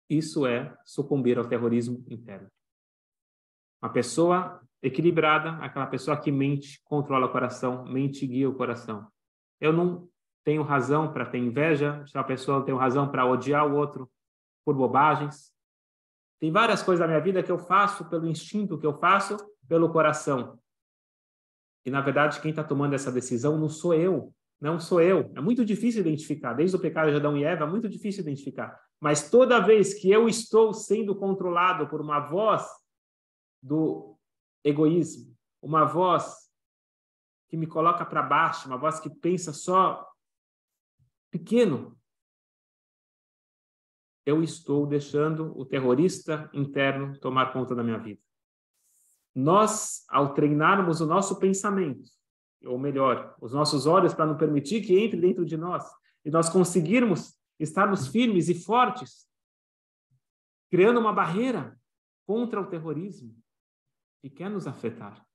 isso 0.07 0.45
é 0.45 0.77
sucumbir 0.85 1.39
ao 1.39 1.47
terrorismo 1.47 2.05
interno. 2.07 2.47
Uma 3.81 3.91
pessoa 3.91 4.61
equilibrada, 4.83 5.53
aquela 5.65 5.87
pessoa 5.87 6.15
que 6.15 6.31
mente, 6.31 6.79
controla 6.83 7.25
o 7.25 7.31
coração, 7.31 7.83
mente 7.85 8.27
guia 8.27 8.47
o 8.47 8.53
coração. 8.53 9.11
Eu 9.59 9.73
não 9.73 10.07
tenho 10.43 10.61
razão 10.61 11.11
para 11.11 11.25
ter 11.25 11.39
inveja, 11.39 12.05
se 12.05 12.15
a 12.15 12.23
pessoa 12.23 12.63
tem 12.63 12.77
razão 12.77 13.09
para 13.09 13.25
odiar 13.25 13.65
o 13.65 13.75
outro 13.75 14.07
por 14.63 14.75
bobagens. 14.75 15.51
Tem 16.39 16.51
várias 16.51 16.83
coisas 16.83 16.99
na 16.99 17.07
minha 17.07 17.19
vida 17.19 17.41
que 17.41 17.51
eu 17.51 17.57
faço 17.57 18.07
pelo 18.11 18.27
instinto, 18.27 18.77
que 18.77 18.85
eu 18.85 18.93
faço 18.93 19.37
pelo 19.67 19.91
coração. 19.91 20.59
E, 21.83 21.89
na 21.89 21.99
verdade, 21.99 22.39
quem 22.39 22.51
está 22.51 22.63
tomando 22.63 22.93
essa 22.93 23.11
decisão 23.11 23.57
não 23.57 23.69
sou 23.69 23.95
eu, 23.95 24.31
não 24.63 24.79
sou 24.79 25.01
eu. 25.01 25.29
É 25.35 25.41
muito 25.41 25.65
difícil 25.65 25.99
identificar. 25.99 26.53
Desde 26.53 26.77
o 26.77 26.79
pecado 26.79 27.11
de 27.11 27.17
Adão 27.17 27.35
e 27.35 27.43
Eva, 27.43 27.65
é 27.65 27.67
muito 27.67 27.89
difícil 27.89 28.21
identificar. 28.21 28.81
Mas 28.97 29.29
toda 29.29 29.59
vez 29.59 29.93
que 29.93 30.09
eu 30.09 30.29
estou 30.29 30.73
sendo 30.73 31.13
controlado 31.13 31.85
por 31.89 31.99
uma 31.99 32.21
voz 32.21 32.65
do 33.61 34.17
egoísmo, 34.63 35.35
uma 35.61 35.83
voz 35.83 36.49
que 37.49 37.57
me 37.57 37.67
coloca 37.67 38.05
para 38.05 38.23
baixo, 38.23 38.69
uma 38.69 38.77
voz 38.77 39.01
que 39.01 39.09
pensa 39.09 39.51
só 39.51 40.09
pequeno, 41.29 41.99
eu 44.25 44.41
estou 44.41 44.87
deixando 44.87 45.51
o 45.59 45.65
terrorista 45.65 46.49
interno 46.53 47.19
tomar 47.19 47.51
conta 47.51 47.75
da 47.75 47.83
minha 47.83 47.99
vida. 47.99 48.21
Nós, 49.35 50.05
ao 50.07 50.33
treinarmos 50.33 51.01
o 51.01 51.05
nosso 51.05 51.37
pensamento, 51.37 52.09
ou 52.65 52.77
melhor, 52.77 53.35
os 53.41 53.53
nossos 53.53 53.85
olhos 53.85 54.13
para 54.13 54.25
não 54.25 54.37
permitir 54.37 54.81
que 54.81 54.97
entre 54.97 55.19
dentro 55.19 55.45
de 55.45 55.57
nós, 55.57 55.83
e 56.23 56.31
nós 56.31 56.49
conseguirmos 56.49 57.37
estarmos 57.59 58.07
firmes 58.07 58.49
e 58.49 58.55
fortes, 58.55 59.27
criando 60.71 60.99
uma 60.99 61.13
barreira 61.13 61.77
contra 62.25 62.61
o 62.61 62.65
terrorismo 62.65 63.35
que 64.21 64.29
quer 64.29 64.49
nos 64.49 64.65
afetar. 64.65 65.25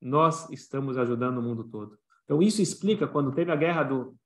Nós 0.00 0.50
estamos 0.50 0.96
ajudando 0.96 1.38
o 1.38 1.42
mundo 1.42 1.64
todo. 1.64 1.98
Então, 2.24 2.42
isso 2.42 2.62
explica 2.62 3.06
quando 3.06 3.34
teve 3.34 3.52
a 3.52 3.56
guerra 3.56 3.84
do, 3.84 4.16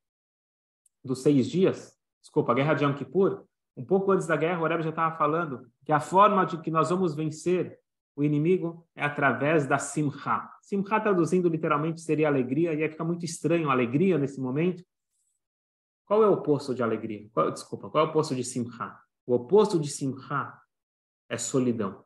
dos 1.04 1.22
seis 1.22 1.48
dias, 1.48 1.98
desculpa, 2.20 2.52
a 2.52 2.54
guerra 2.54 2.74
de 2.74 2.84
Yom 2.84 2.94
Kippur, 2.94 3.44
um 3.76 3.84
pouco 3.84 4.12
antes 4.12 4.26
da 4.26 4.36
guerra, 4.36 4.60
o 4.60 4.66
Rebbe 4.66 4.82
já 4.82 4.90
estava 4.90 5.16
falando 5.16 5.70
que 5.84 5.92
a 5.92 6.00
forma 6.00 6.44
de 6.44 6.60
que 6.60 6.70
nós 6.70 6.90
vamos 6.90 7.14
vencer 7.14 7.79
o 8.20 8.24
inimigo 8.24 8.86
é 8.94 9.02
através 9.02 9.66
da 9.66 9.78
simcha. 9.78 10.46
Simcha, 10.60 11.00
traduzindo 11.00 11.48
literalmente, 11.48 12.02
seria 12.02 12.28
alegria, 12.28 12.74
e 12.74 12.82
aí 12.82 12.90
fica 12.90 13.02
muito 13.02 13.24
estranho 13.24 13.70
alegria 13.70 14.18
nesse 14.18 14.38
momento. 14.38 14.84
Qual 16.04 16.22
é 16.22 16.28
o 16.28 16.34
oposto 16.34 16.74
de 16.74 16.82
alegria? 16.82 17.30
Qual, 17.32 17.50
desculpa, 17.50 17.88
qual 17.88 18.04
é 18.04 18.06
o 18.06 18.10
oposto 18.10 18.34
de 18.34 18.44
simcha? 18.44 18.94
O 19.24 19.34
oposto 19.34 19.80
de 19.80 19.88
simcha 19.88 20.60
é 21.30 21.38
solidão, 21.38 22.04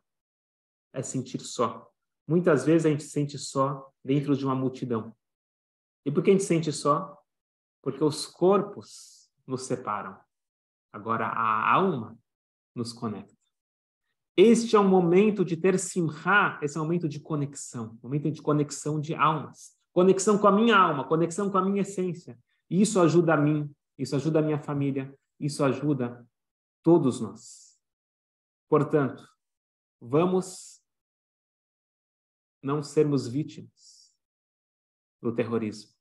é 0.93 1.03
sentir 1.03 1.41
só. 1.41 1.91
Muitas 2.29 2.65
vezes 2.65 2.87
a 2.87 2.91
gente 2.91 3.03
sente 3.03 3.37
só 3.37 3.91
dentro 4.05 4.37
de 4.37 4.45
uma 4.45 4.55
multidão. 4.55 5.17
E 6.07 6.13
por 6.13 6.23
que 6.23 6.31
a 6.31 6.33
gente 6.33 6.45
sente 6.45 6.73
só? 6.73 7.21
Porque 7.83 8.05
os 8.05 8.25
corpos 8.25 9.33
nos 9.45 9.63
separam. 9.63 10.17
Agora 10.93 11.27
a 11.27 11.73
alma 11.75 12.17
nos 12.73 12.93
conecta. 12.93 13.44
Este 14.37 14.75
é 14.75 14.79
o 14.79 14.85
momento 14.85 15.45
de 15.45 15.57
ter 15.57 15.79
simha, 15.79 16.59
esse 16.61 16.77
é 16.77 16.81
o 16.81 16.85
momento 16.85 17.09
de 17.09 17.21
conexão, 17.21 17.99
momento 18.03 18.31
de 18.31 18.43
conexão 18.43 19.01
de 19.01 19.15
almas, 19.15 19.77
conexão 19.93 20.37
com 20.37 20.49
a 20.49 20.53
minha 20.53 20.77
alma, 20.77 21.07
conexão 21.07 21.49
com 21.49 21.59
a 21.59 21.65
minha 21.65 21.83
essência. 21.83 22.39
Isso 22.69 23.01
ajuda 23.01 23.35
a 23.35 23.37
mim, 23.37 23.73
isso 23.97 24.17
ajuda 24.17 24.41
a 24.41 24.43
minha 24.43 24.59
família, 24.59 25.15
isso 25.39 25.65
ajuda 25.65 26.27
todos 26.83 27.21
nós. 27.21 27.79
Portanto, 28.69 29.29
vamos 30.01 30.83
não 32.61 32.83
sermos 32.83 33.29
vítimas 33.29 34.13
do 35.21 35.33
terrorismo. 35.33 35.93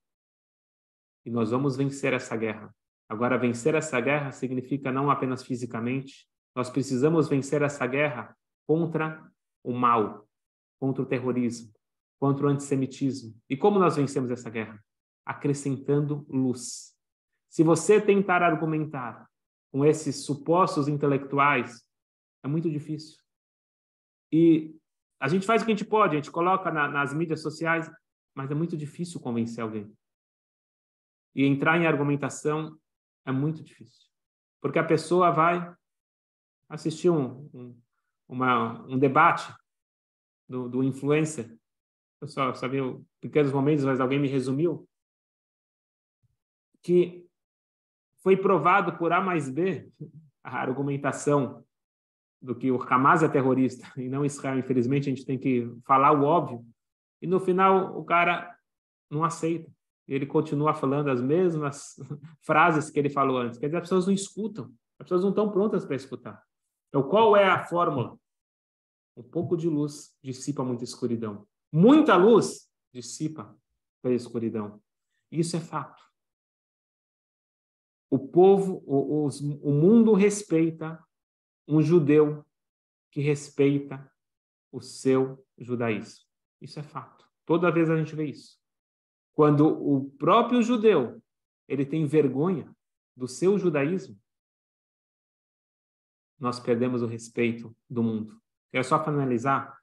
E 1.26 1.30
nós 1.30 1.52
vamos 1.52 1.76
vencer 1.76 2.14
essa 2.14 2.36
guerra. 2.36 2.74
Agora, 3.08 3.38
vencer 3.38 3.76
essa 3.76 4.00
guerra 4.00 4.32
significa 4.32 4.92
não 4.92 5.12
apenas 5.12 5.44
fisicamente, 5.44 6.28
nós 6.56 6.70
precisamos 6.70 7.28
vencer 7.28 7.62
essa 7.62 7.86
guerra 7.88 8.38
contra 8.68 9.30
o 9.64 9.74
mal, 9.74 10.28
contra 10.80 11.02
o 11.02 11.06
terrorismo, 11.06 11.74
contra 12.20 12.46
o 12.46 12.50
antissemitismo. 12.50 13.36
E 13.50 13.58
como 13.58 13.80
nós 13.80 13.96
vencemos 13.96 14.30
essa 14.30 14.50
guerra? 14.50 14.84
Acrescentando 15.26 16.26
luz. 16.30 16.94
Se 17.50 17.64
você 17.64 18.00
tentar 18.00 18.42
argumentar 18.44 19.28
com 19.72 19.86
esses 19.86 20.26
supostos 20.26 20.88
intelectuais, 20.88 21.84
é 22.44 22.48
muito 22.48 22.70
difícil. 22.70 23.22
E 24.32 24.76
a 25.20 25.28
gente 25.28 25.46
faz 25.46 25.62
o 25.62 25.66
que 25.66 25.72
a 25.72 25.76
gente 25.76 25.88
pode, 25.88 26.16
a 26.16 26.20
gente 26.20 26.32
coloca 26.32 26.72
na, 26.72 26.88
nas 26.88 27.14
mídias 27.14 27.42
sociais, 27.42 27.90
mas 28.36 28.52
é 28.52 28.56
muito 28.56 28.76
difícil 28.76 29.20
convencer 29.20 29.64
alguém. 29.64 29.92
E 31.36 31.46
entrar 31.46 31.80
em 31.80 31.88
argumentação 31.88 32.78
é 33.26 33.32
muito 33.32 33.64
difícil. 33.64 34.10
Porque 34.62 34.80
a 34.80 34.84
pessoa 34.84 35.32
vai 35.32 35.76
assistir 36.74 37.10
um, 37.10 37.50
um, 37.54 37.82
uma, 38.28 38.82
um 38.88 38.98
debate 38.98 39.54
do, 40.50 40.68
do 40.68 40.84
influencer. 40.84 41.56
Eu 42.20 42.28
só 42.28 42.54
sabia 42.54 42.82
pequenos 43.22 43.52
momentos, 43.52 43.86
mas 43.86 44.00
alguém 44.00 44.20
me 44.20 44.28
resumiu. 44.28 44.88
Que 46.82 47.26
foi 48.22 48.36
provado 48.36 48.98
por 48.98 49.14
A 49.14 49.22
mais 49.22 49.50
B 49.50 49.92
a 50.44 50.58
argumentação 50.58 51.64
do 52.42 52.56
que 52.56 52.72
o 52.72 52.82
Hamas 52.82 53.24
é 53.24 53.30
terrorista 53.30 53.88
e 53.96 54.10
não 54.10 54.26
Israel. 54.26 54.58
Infelizmente, 54.58 55.10
a 55.10 55.14
gente 55.14 55.26
tem 55.26 55.38
que 55.38 55.72
falar 55.86 56.12
o 56.12 56.24
óbvio. 56.24 56.66
E 57.22 57.28
no 57.28 57.40
final, 57.40 57.98
o 57.98 58.04
cara 58.04 58.54
não 59.10 59.24
aceita. 59.24 59.72
Ele 60.08 60.26
continua 60.26 60.74
falando 60.74 61.10
as 61.10 61.22
mesmas 61.22 61.96
frases 62.42 62.90
que 62.90 63.00
ele 63.00 63.10
falou 63.10 63.38
antes. 63.38 63.60
Quer 63.60 63.68
dizer, 63.68 63.78
as 63.78 63.84
pessoas 63.84 64.08
não 64.08 64.14
escutam. 64.14 64.74
As 65.00 65.06
pessoas 65.06 65.22
não 65.22 65.30
estão 65.30 65.50
prontas 65.50 65.86
para 65.86 65.96
escutar. 65.96 66.44
Então, 66.94 67.10
qual 67.10 67.36
é 67.36 67.44
a 67.44 67.66
fórmula? 67.66 68.20
Um 69.18 69.24
pouco 69.24 69.58
de 69.58 69.68
luz 69.68 70.16
dissipa 70.22 70.64
muita 70.64 70.84
escuridão. 70.84 71.48
Muita 71.72 72.16
luz 72.16 72.70
dissipa 72.94 73.58
a 74.04 74.10
escuridão. 74.12 74.80
Isso 75.32 75.56
é 75.56 75.60
fato. 75.60 76.04
O 78.12 78.20
povo, 78.20 78.84
o, 78.86 79.28
o, 79.28 79.72
mundo 79.72 80.14
respeita 80.14 81.04
um 81.68 81.82
judeu 81.82 82.46
que 83.10 83.22
respeita 83.22 84.08
o 84.72 84.80
seu 84.80 85.44
judaísmo. 85.58 86.24
Isso 86.62 86.80
é 86.80 86.84
fato. 86.84 87.28
Toda 87.44 87.72
vez 87.72 87.90
a 87.90 87.98
gente 87.98 88.14
vê 88.14 88.26
isso. 88.26 88.60
Quando 89.34 89.66
o 89.66 90.12
próprio 90.12 90.62
judeu 90.62 91.20
ele 91.68 91.88
tem 91.88 92.06
vergonha 92.06 92.72
do 93.16 93.28
seu 93.28 93.58
judaísmo, 93.58 94.16
nós 96.44 96.60
perdemos 96.60 97.02
o 97.02 97.08
respeito 97.08 97.74
do 97.90 98.04
mundo. 98.04 98.38
Quero 98.70 98.84
só 98.84 99.02
finalizar. 99.02 99.82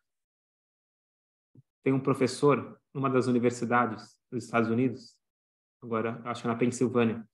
Tem 1.83 1.90
um 1.90 1.99
professor 1.99 2.79
numa 2.92 3.09
das 3.09 3.27
universidades 3.27 4.20
dos 4.31 4.44
Estados 4.44 4.68
Unidos, 4.68 5.18
agora 5.83 6.20
acho 6.27 6.42
que 6.42 6.49
na 6.49 6.55
Pensilvânia. 6.55 7.27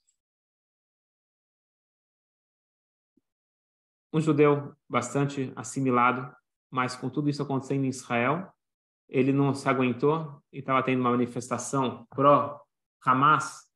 Um 4.13 4.21
judeu 4.21 4.77
bastante 4.89 5.53
assimilado, 5.57 6.33
mas 6.71 6.95
com 6.95 7.11
tudo 7.11 7.29
isso 7.29 7.43
acontecendo 7.43 7.85
em 7.85 7.89
Israel, 7.89 8.55
ele 9.09 9.33
não 9.33 9.53
se 9.53 9.69
aguentou 9.69 10.41
e 10.53 10.61
estava 10.61 10.85
tendo 10.85 11.01
uma 11.01 11.11
manifestação 11.11 12.07
pró-Hamas 12.11 13.69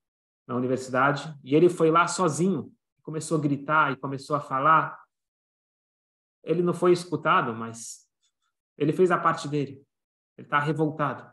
na 0.47 0.55
universidade, 0.55 1.37
e 1.43 1.57
ele 1.57 1.69
foi 1.69 1.91
lá 1.91 2.07
sozinho, 2.07 2.73
começou 3.03 3.37
a 3.37 3.41
gritar 3.41 3.93
e 3.93 3.97
começou 3.97 4.37
a 4.37 4.41
falar 4.41 5.00
ele 6.43 6.63
não 6.63 6.75
foi 6.75 6.93
escutado, 6.93 7.55
mas 7.55 8.09
ele 8.77 8.93
fez 8.93 9.11
a 9.11 9.19
parte 9.19 9.49
dele. 9.49 9.85
Ele 10.37 10.47
está 10.47 10.59
revoltado. 10.59 11.31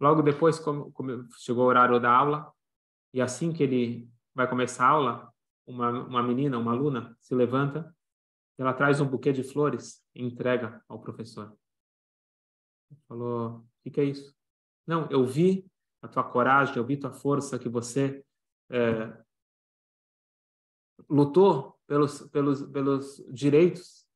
Logo 0.00 0.22
depois, 0.22 0.62
chegou 1.38 1.64
o 1.64 1.68
horário 1.68 1.98
da 1.98 2.10
aula, 2.10 2.52
e 3.12 3.20
assim 3.20 3.52
que 3.52 3.62
ele 3.62 4.08
vai 4.32 4.48
começar 4.48 4.86
a 4.86 4.90
aula, 4.90 5.34
uma, 5.66 5.90
uma 5.90 6.22
menina, 6.22 6.58
uma 6.58 6.72
aluna, 6.72 7.16
se 7.20 7.34
levanta, 7.34 7.94
ela 8.56 8.72
traz 8.72 9.00
um 9.00 9.08
buquê 9.08 9.32
de 9.32 9.42
flores 9.42 10.02
e 10.14 10.22
entrega 10.22 10.82
ao 10.88 11.00
professor. 11.00 11.56
Falou: 13.08 13.58
O 13.58 13.64
que, 13.82 13.90
que 13.90 14.00
é 14.00 14.04
isso? 14.04 14.34
Não, 14.86 15.08
eu 15.10 15.26
vi 15.26 15.66
a 16.00 16.08
tua 16.08 16.24
coragem, 16.24 16.76
eu 16.76 16.84
vi 16.84 16.96
tua 16.96 17.12
força, 17.12 17.58
que 17.58 17.68
você 17.68 18.24
é, 18.70 19.24
lutou 21.08 21.78
pelos, 21.86 22.22
pelos, 22.28 22.62
pelos 22.62 23.16
direitos. 23.32 24.06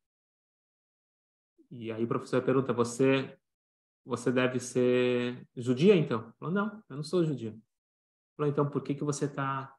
E 1.70 1.90
aí 1.90 2.04
o 2.04 2.08
professor 2.08 2.42
pergunta: 2.42 2.72
você, 2.72 3.38
você 4.04 4.30
deve 4.30 4.60
ser 4.60 5.46
judia, 5.56 5.96
então? 5.96 6.32
Falou: 6.38 6.54
não, 6.54 6.84
eu 6.88 6.96
não 6.96 7.02
sou 7.02 7.24
judia. 7.24 7.58
Falou: 8.36 8.50
então 8.50 8.68
por 8.68 8.82
que, 8.82 8.94
que 8.94 9.04
você 9.04 9.26
está 9.26 9.74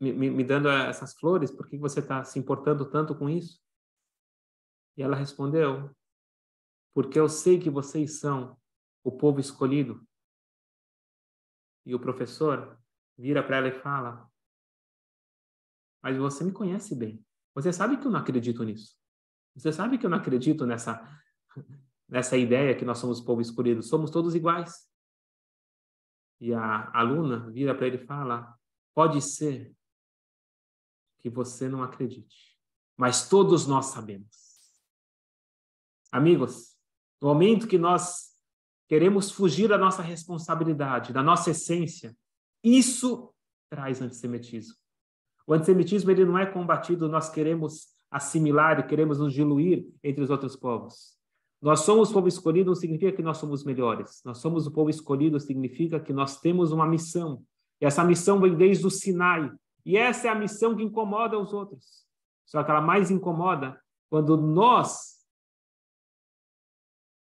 me, 0.00 0.12
me, 0.12 0.30
me, 0.30 0.44
dando 0.44 0.68
essas 0.68 1.14
flores? 1.14 1.50
Por 1.50 1.66
que, 1.66 1.76
que 1.76 1.82
você 1.82 2.00
está 2.00 2.24
se 2.24 2.38
importando 2.38 2.88
tanto 2.88 3.14
com 3.14 3.28
isso? 3.28 3.60
E 4.96 5.02
ela 5.02 5.16
respondeu: 5.16 5.94
porque 6.94 7.20
eu 7.20 7.28
sei 7.28 7.58
que 7.60 7.68
vocês 7.68 8.20
são 8.20 8.58
o 9.04 9.12
povo 9.12 9.38
escolhido. 9.38 10.02
E 11.84 11.94
o 11.94 12.00
professor 12.00 12.76
vira 13.16 13.42
para 13.42 13.56
ela 13.56 13.68
e 13.68 13.80
fala: 13.80 14.30
Mas 16.02 16.16
você 16.16 16.44
me 16.44 16.52
conhece 16.52 16.94
bem. 16.94 17.24
Você 17.54 17.72
sabe 17.72 17.96
que 17.96 18.06
eu 18.06 18.10
não 18.10 18.20
acredito 18.20 18.62
nisso. 18.62 18.96
Você 19.54 19.72
sabe 19.72 19.96
que 19.96 20.04
eu 20.04 20.10
não 20.10 20.18
acredito 20.18 20.66
nessa, 20.66 21.00
nessa 22.08 22.36
ideia 22.36 22.76
que 22.76 22.84
nós 22.84 22.98
somos 22.98 23.20
povo 23.20 23.40
escolhido. 23.40 23.82
Somos 23.82 24.10
todos 24.10 24.34
iguais. 24.34 24.86
E 26.40 26.52
a 26.52 26.90
aluna 26.92 27.50
vira 27.50 27.74
para 27.74 27.86
ele 27.86 27.96
e 27.96 28.06
fala: 28.06 28.54
pode 28.94 29.22
ser 29.22 29.74
que 31.18 31.30
você 31.30 31.68
não 31.68 31.82
acredite, 31.82 32.56
mas 32.96 33.28
todos 33.28 33.66
nós 33.66 33.86
sabemos. 33.86 34.46
Amigos, 36.12 36.76
no 37.20 37.28
momento 37.28 37.66
que 37.66 37.78
nós 37.78 38.36
queremos 38.86 39.30
fugir 39.30 39.68
da 39.68 39.76
nossa 39.76 40.02
responsabilidade, 40.02 41.12
da 41.12 41.22
nossa 41.22 41.50
essência, 41.50 42.16
isso 42.74 43.32
traz 43.70 44.00
antissemitismo. 44.00 44.74
O 45.46 45.54
antissemitismo 45.54 46.10
ele 46.10 46.24
não 46.24 46.38
é 46.38 46.46
combatido, 46.46 47.08
nós 47.08 47.28
queremos 47.28 47.86
assimilar 48.10 48.80
e 48.80 48.86
queremos 48.86 49.18
nos 49.18 49.32
diluir 49.32 49.86
entre 50.02 50.22
os 50.22 50.30
outros 50.30 50.56
povos. 50.56 51.16
Nós 51.60 51.80
somos 51.80 52.12
povo 52.12 52.28
escolhido 52.28 52.68
não 52.68 52.74
significa 52.74 53.12
que 53.12 53.22
nós 53.22 53.38
somos 53.38 53.64
melhores. 53.64 54.20
Nós 54.24 54.38
somos 54.38 54.66
o 54.66 54.72
povo 54.72 54.90
escolhido 54.90 55.40
significa 55.40 55.98
que 55.98 56.12
nós 56.12 56.40
temos 56.40 56.70
uma 56.70 56.86
missão. 56.86 57.42
E 57.80 57.86
essa 57.86 58.04
missão 58.04 58.40
vem 58.40 58.54
desde 58.54 58.86
o 58.86 58.90
Sinai. 58.90 59.50
E 59.84 59.96
essa 59.96 60.28
é 60.28 60.30
a 60.30 60.34
missão 60.34 60.76
que 60.76 60.82
incomoda 60.82 61.38
os 61.38 61.52
outros. 61.52 62.04
Só 62.44 62.62
que 62.62 62.70
ela 62.70 62.80
mais 62.80 63.10
incomoda 63.10 63.80
quando 64.08 64.36
nós 64.36 65.16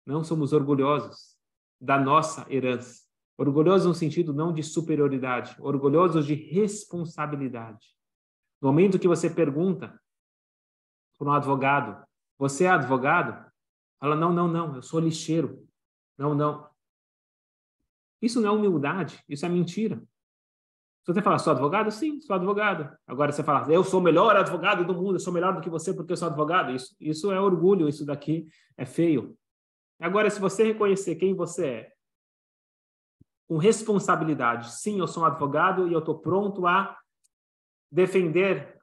não 0.04 0.24
somos 0.24 0.52
orgulhosos 0.52 1.36
da 1.80 1.98
nossa 1.98 2.46
herança. 2.52 3.05
Orgulhosos 3.38 3.86
no 3.86 3.94
sentido 3.94 4.32
não 4.32 4.52
de 4.52 4.62
superioridade, 4.62 5.54
orgulhosos 5.58 6.24
de 6.24 6.34
responsabilidade. 6.34 7.94
No 8.60 8.68
momento 8.68 8.98
que 8.98 9.08
você 9.08 9.28
pergunta 9.28 10.00
para 11.18 11.28
um 11.28 11.32
advogado, 11.32 12.06
você 12.38 12.64
é 12.64 12.70
advogado? 12.70 13.44
Fala, 14.00 14.16
não, 14.16 14.32
não, 14.32 14.48
não, 14.48 14.76
eu 14.76 14.82
sou 14.82 15.00
lixeiro. 15.00 15.66
Não, 16.16 16.34
não. 16.34 16.68
Isso 18.20 18.40
não 18.40 18.48
é 18.48 18.52
humildade, 18.52 19.22
isso 19.28 19.44
é 19.44 19.48
mentira. 19.48 20.02
Se 21.04 21.12
você 21.12 21.22
falar, 21.22 21.38
sou 21.38 21.52
advogado? 21.52 21.90
Sim, 21.90 22.20
sou 22.20 22.34
advogado. 22.34 22.96
Agora 23.06 23.30
você 23.30 23.44
fala, 23.44 23.70
eu 23.72 23.84
sou 23.84 24.00
o 24.00 24.02
melhor 24.02 24.34
advogado 24.34 24.84
do 24.84 24.94
mundo, 24.94 25.16
eu 25.16 25.20
sou 25.20 25.32
melhor 25.32 25.54
do 25.54 25.60
que 25.60 25.70
você 25.70 25.94
porque 25.94 26.12
eu 26.12 26.16
sou 26.16 26.26
advogado. 26.26 26.72
Isso, 26.72 26.96
isso 26.98 27.30
é 27.30 27.40
orgulho, 27.40 27.88
isso 27.88 28.04
daqui 28.04 28.48
é 28.76 28.84
feio. 28.84 29.38
Agora, 30.00 30.28
se 30.28 30.40
você 30.40 30.64
reconhecer 30.64 31.14
quem 31.14 31.34
você 31.34 31.66
é, 31.66 31.92
com 33.46 33.58
responsabilidade, 33.58 34.72
sim, 34.74 34.98
eu 34.98 35.06
sou 35.06 35.22
um 35.22 35.26
advogado 35.26 35.88
e 35.88 35.92
eu 35.92 36.00
estou 36.00 36.18
pronto 36.18 36.66
a 36.66 36.98
defender 37.90 38.80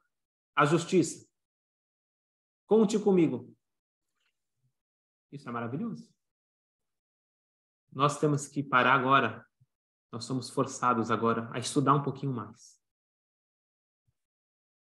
a 0.56 0.64
justiça. 0.64 1.26
Conte 2.66 2.98
comigo. 2.98 3.54
Isso 5.30 5.48
é 5.48 5.52
maravilhoso. 5.52 6.08
Nós 7.92 8.18
temos 8.18 8.48
que 8.48 8.62
parar 8.62 8.94
agora. 8.94 9.46
Nós 10.10 10.24
somos 10.24 10.48
forçados 10.48 11.10
agora 11.10 11.50
a 11.52 11.58
estudar 11.58 11.94
um 11.94 12.02
pouquinho 12.02 12.32
mais. 12.32 12.80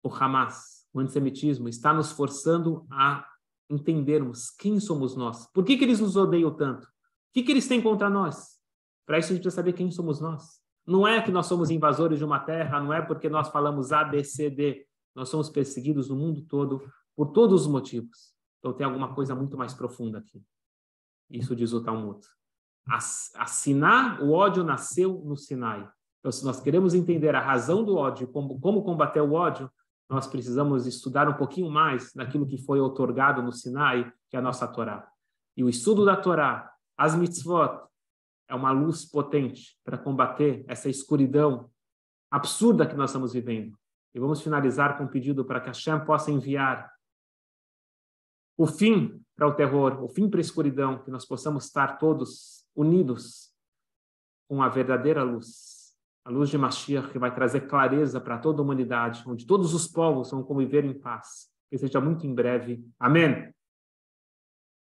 O 0.01 0.10
Hamas, 0.10 0.88
o 0.93 0.99
antissemitismo, 0.99 1.67
está 1.67 1.93
nos 1.93 2.12
forçando 2.12 2.88
a 2.89 3.27
entendermos 3.69 4.49
quem 4.49 4.80
somos 4.80 5.15
nós. 5.15 5.47
Por 5.51 5.65
que, 5.65 5.77
que 5.77 5.84
eles 5.84 5.99
nos 5.99 6.15
odeiam 6.15 6.56
tanto? 6.56 6.86
O 6.86 6.91
que, 7.34 7.43
que 7.43 7.51
eles 7.51 7.67
têm 7.67 7.82
contra 7.82 8.10
nós? 8.10 8.56
Para 9.07 9.17
isso 9.17 9.31
a 9.31 9.35
gente 9.35 9.41
precisa 9.41 9.55
saber 9.55 9.73
quem 9.73 9.89
somos 9.89 10.19
nós. 10.19 10.61
Não 10.85 11.07
é 11.07 11.21
que 11.21 11.31
nós 11.31 11.47
somos 11.47 11.71
invasores 11.71 12.19
de 12.19 12.25
uma 12.25 12.39
terra, 12.39 12.79
não 12.79 12.93
é 12.93 13.01
porque 13.01 13.29
nós 13.29 13.47
falamos 13.49 13.91
A, 13.91 14.03
B, 14.03 14.23
C, 14.23 14.49
D. 14.49 14.85
Nós 15.15 15.29
somos 15.29 15.49
perseguidos 15.49 16.09
no 16.09 16.15
mundo 16.15 16.41
todo 16.43 16.83
por 17.15 17.27
todos 17.31 17.61
os 17.61 17.67
motivos. 17.67 18.33
Então 18.59 18.73
tem 18.73 18.85
alguma 18.85 19.15
coisa 19.15 19.33
muito 19.33 19.57
mais 19.57 19.73
profunda 19.73 20.19
aqui. 20.19 20.43
Isso 21.29 21.55
diz 21.55 21.73
o 21.73 21.81
Talmud. 21.81 22.19
Assinar 23.35 24.21
o 24.21 24.31
ódio 24.31 24.63
nasceu 24.63 25.21
no 25.25 25.35
Sinai. 25.35 25.89
Então, 26.19 26.31
se 26.31 26.43
nós 26.43 26.59
queremos 26.59 26.93
entender 26.93 27.35
a 27.35 27.41
razão 27.41 27.83
do 27.83 27.95
ódio, 27.95 28.27
como, 28.27 28.59
como 28.59 28.83
combater 28.83 29.21
o 29.21 29.33
ódio, 29.33 29.69
nós 30.09 30.27
precisamos 30.27 30.85
estudar 30.85 31.27
um 31.27 31.33
pouquinho 31.33 31.69
mais 31.69 32.13
daquilo 32.13 32.45
que 32.45 32.57
foi 32.57 32.79
otorgado 32.79 33.41
no 33.41 33.51
Sinai, 33.51 34.11
que 34.29 34.35
é 34.35 34.39
a 34.39 34.41
nossa 34.41 34.67
Torá. 34.67 35.07
E 35.55 35.63
o 35.63 35.69
estudo 35.69 36.05
da 36.05 36.15
Torá, 36.15 36.71
as 36.97 37.15
mitzvot, 37.15 37.87
é 38.47 38.55
uma 38.55 38.71
luz 38.71 39.05
potente 39.05 39.77
para 39.83 39.97
combater 39.97 40.63
essa 40.67 40.89
escuridão 40.89 41.69
absurda 42.31 42.88
que 42.88 42.95
nós 42.95 43.10
estamos 43.10 43.33
vivendo. 43.33 43.77
E 44.13 44.19
vamos 44.19 44.41
finalizar 44.41 44.97
com 44.97 45.03
um 45.03 45.07
pedido 45.07 45.45
para 45.45 45.60
que 45.60 45.67
a 45.67 45.71
Hashem 45.71 46.03
possa 46.05 46.31
enviar 46.31 46.91
o 48.57 48.65
fim 48.65 49.21
para 49.36 49.47
o 49.47 49.53
terror, 49.53 50.03
o 50.03 50.10
fim 50.10 50.29
para 50.29 50.39
a 50.39 50.41
escuridão, 50.41 51.03
que 51.03 51.12
nós 51.12 51.25
possamos 51.25 51.65
estar 51.65 51.97
todos 51.99 52.65
unidos 52.75 53.53
com 54.49 54.63
a 54.63 54.69
verdadeira 54.69 55.21
luz, 55.21 55.93
a 56.25 56.31
luz 56.31 56.49
de 56.49 56.57
Mashiach, 56.57 57.10
que 57.10 57.19
vai 57.19 57.33
trazer 57.33 57.67
clareza 57.67 58.19
para 58.19 58.38
toda 58.38 58.62
a 58.62 58.63
humanidade, 58.63 59.23
onde 59.27 59.45
todos 59.45 59.73
os 59.73 59.88
povos 59.88 60.31
vão 60.31 60.43
conviver 60.43 60.83
em 60.83 60.93
paz. 60.93 61.49
Que 61.69 61.77
seja 61.77 61.99
muito 61.99 62.25
em 62.25 62.33
breve. 62.33 62.83
Amém. 62.97 63.53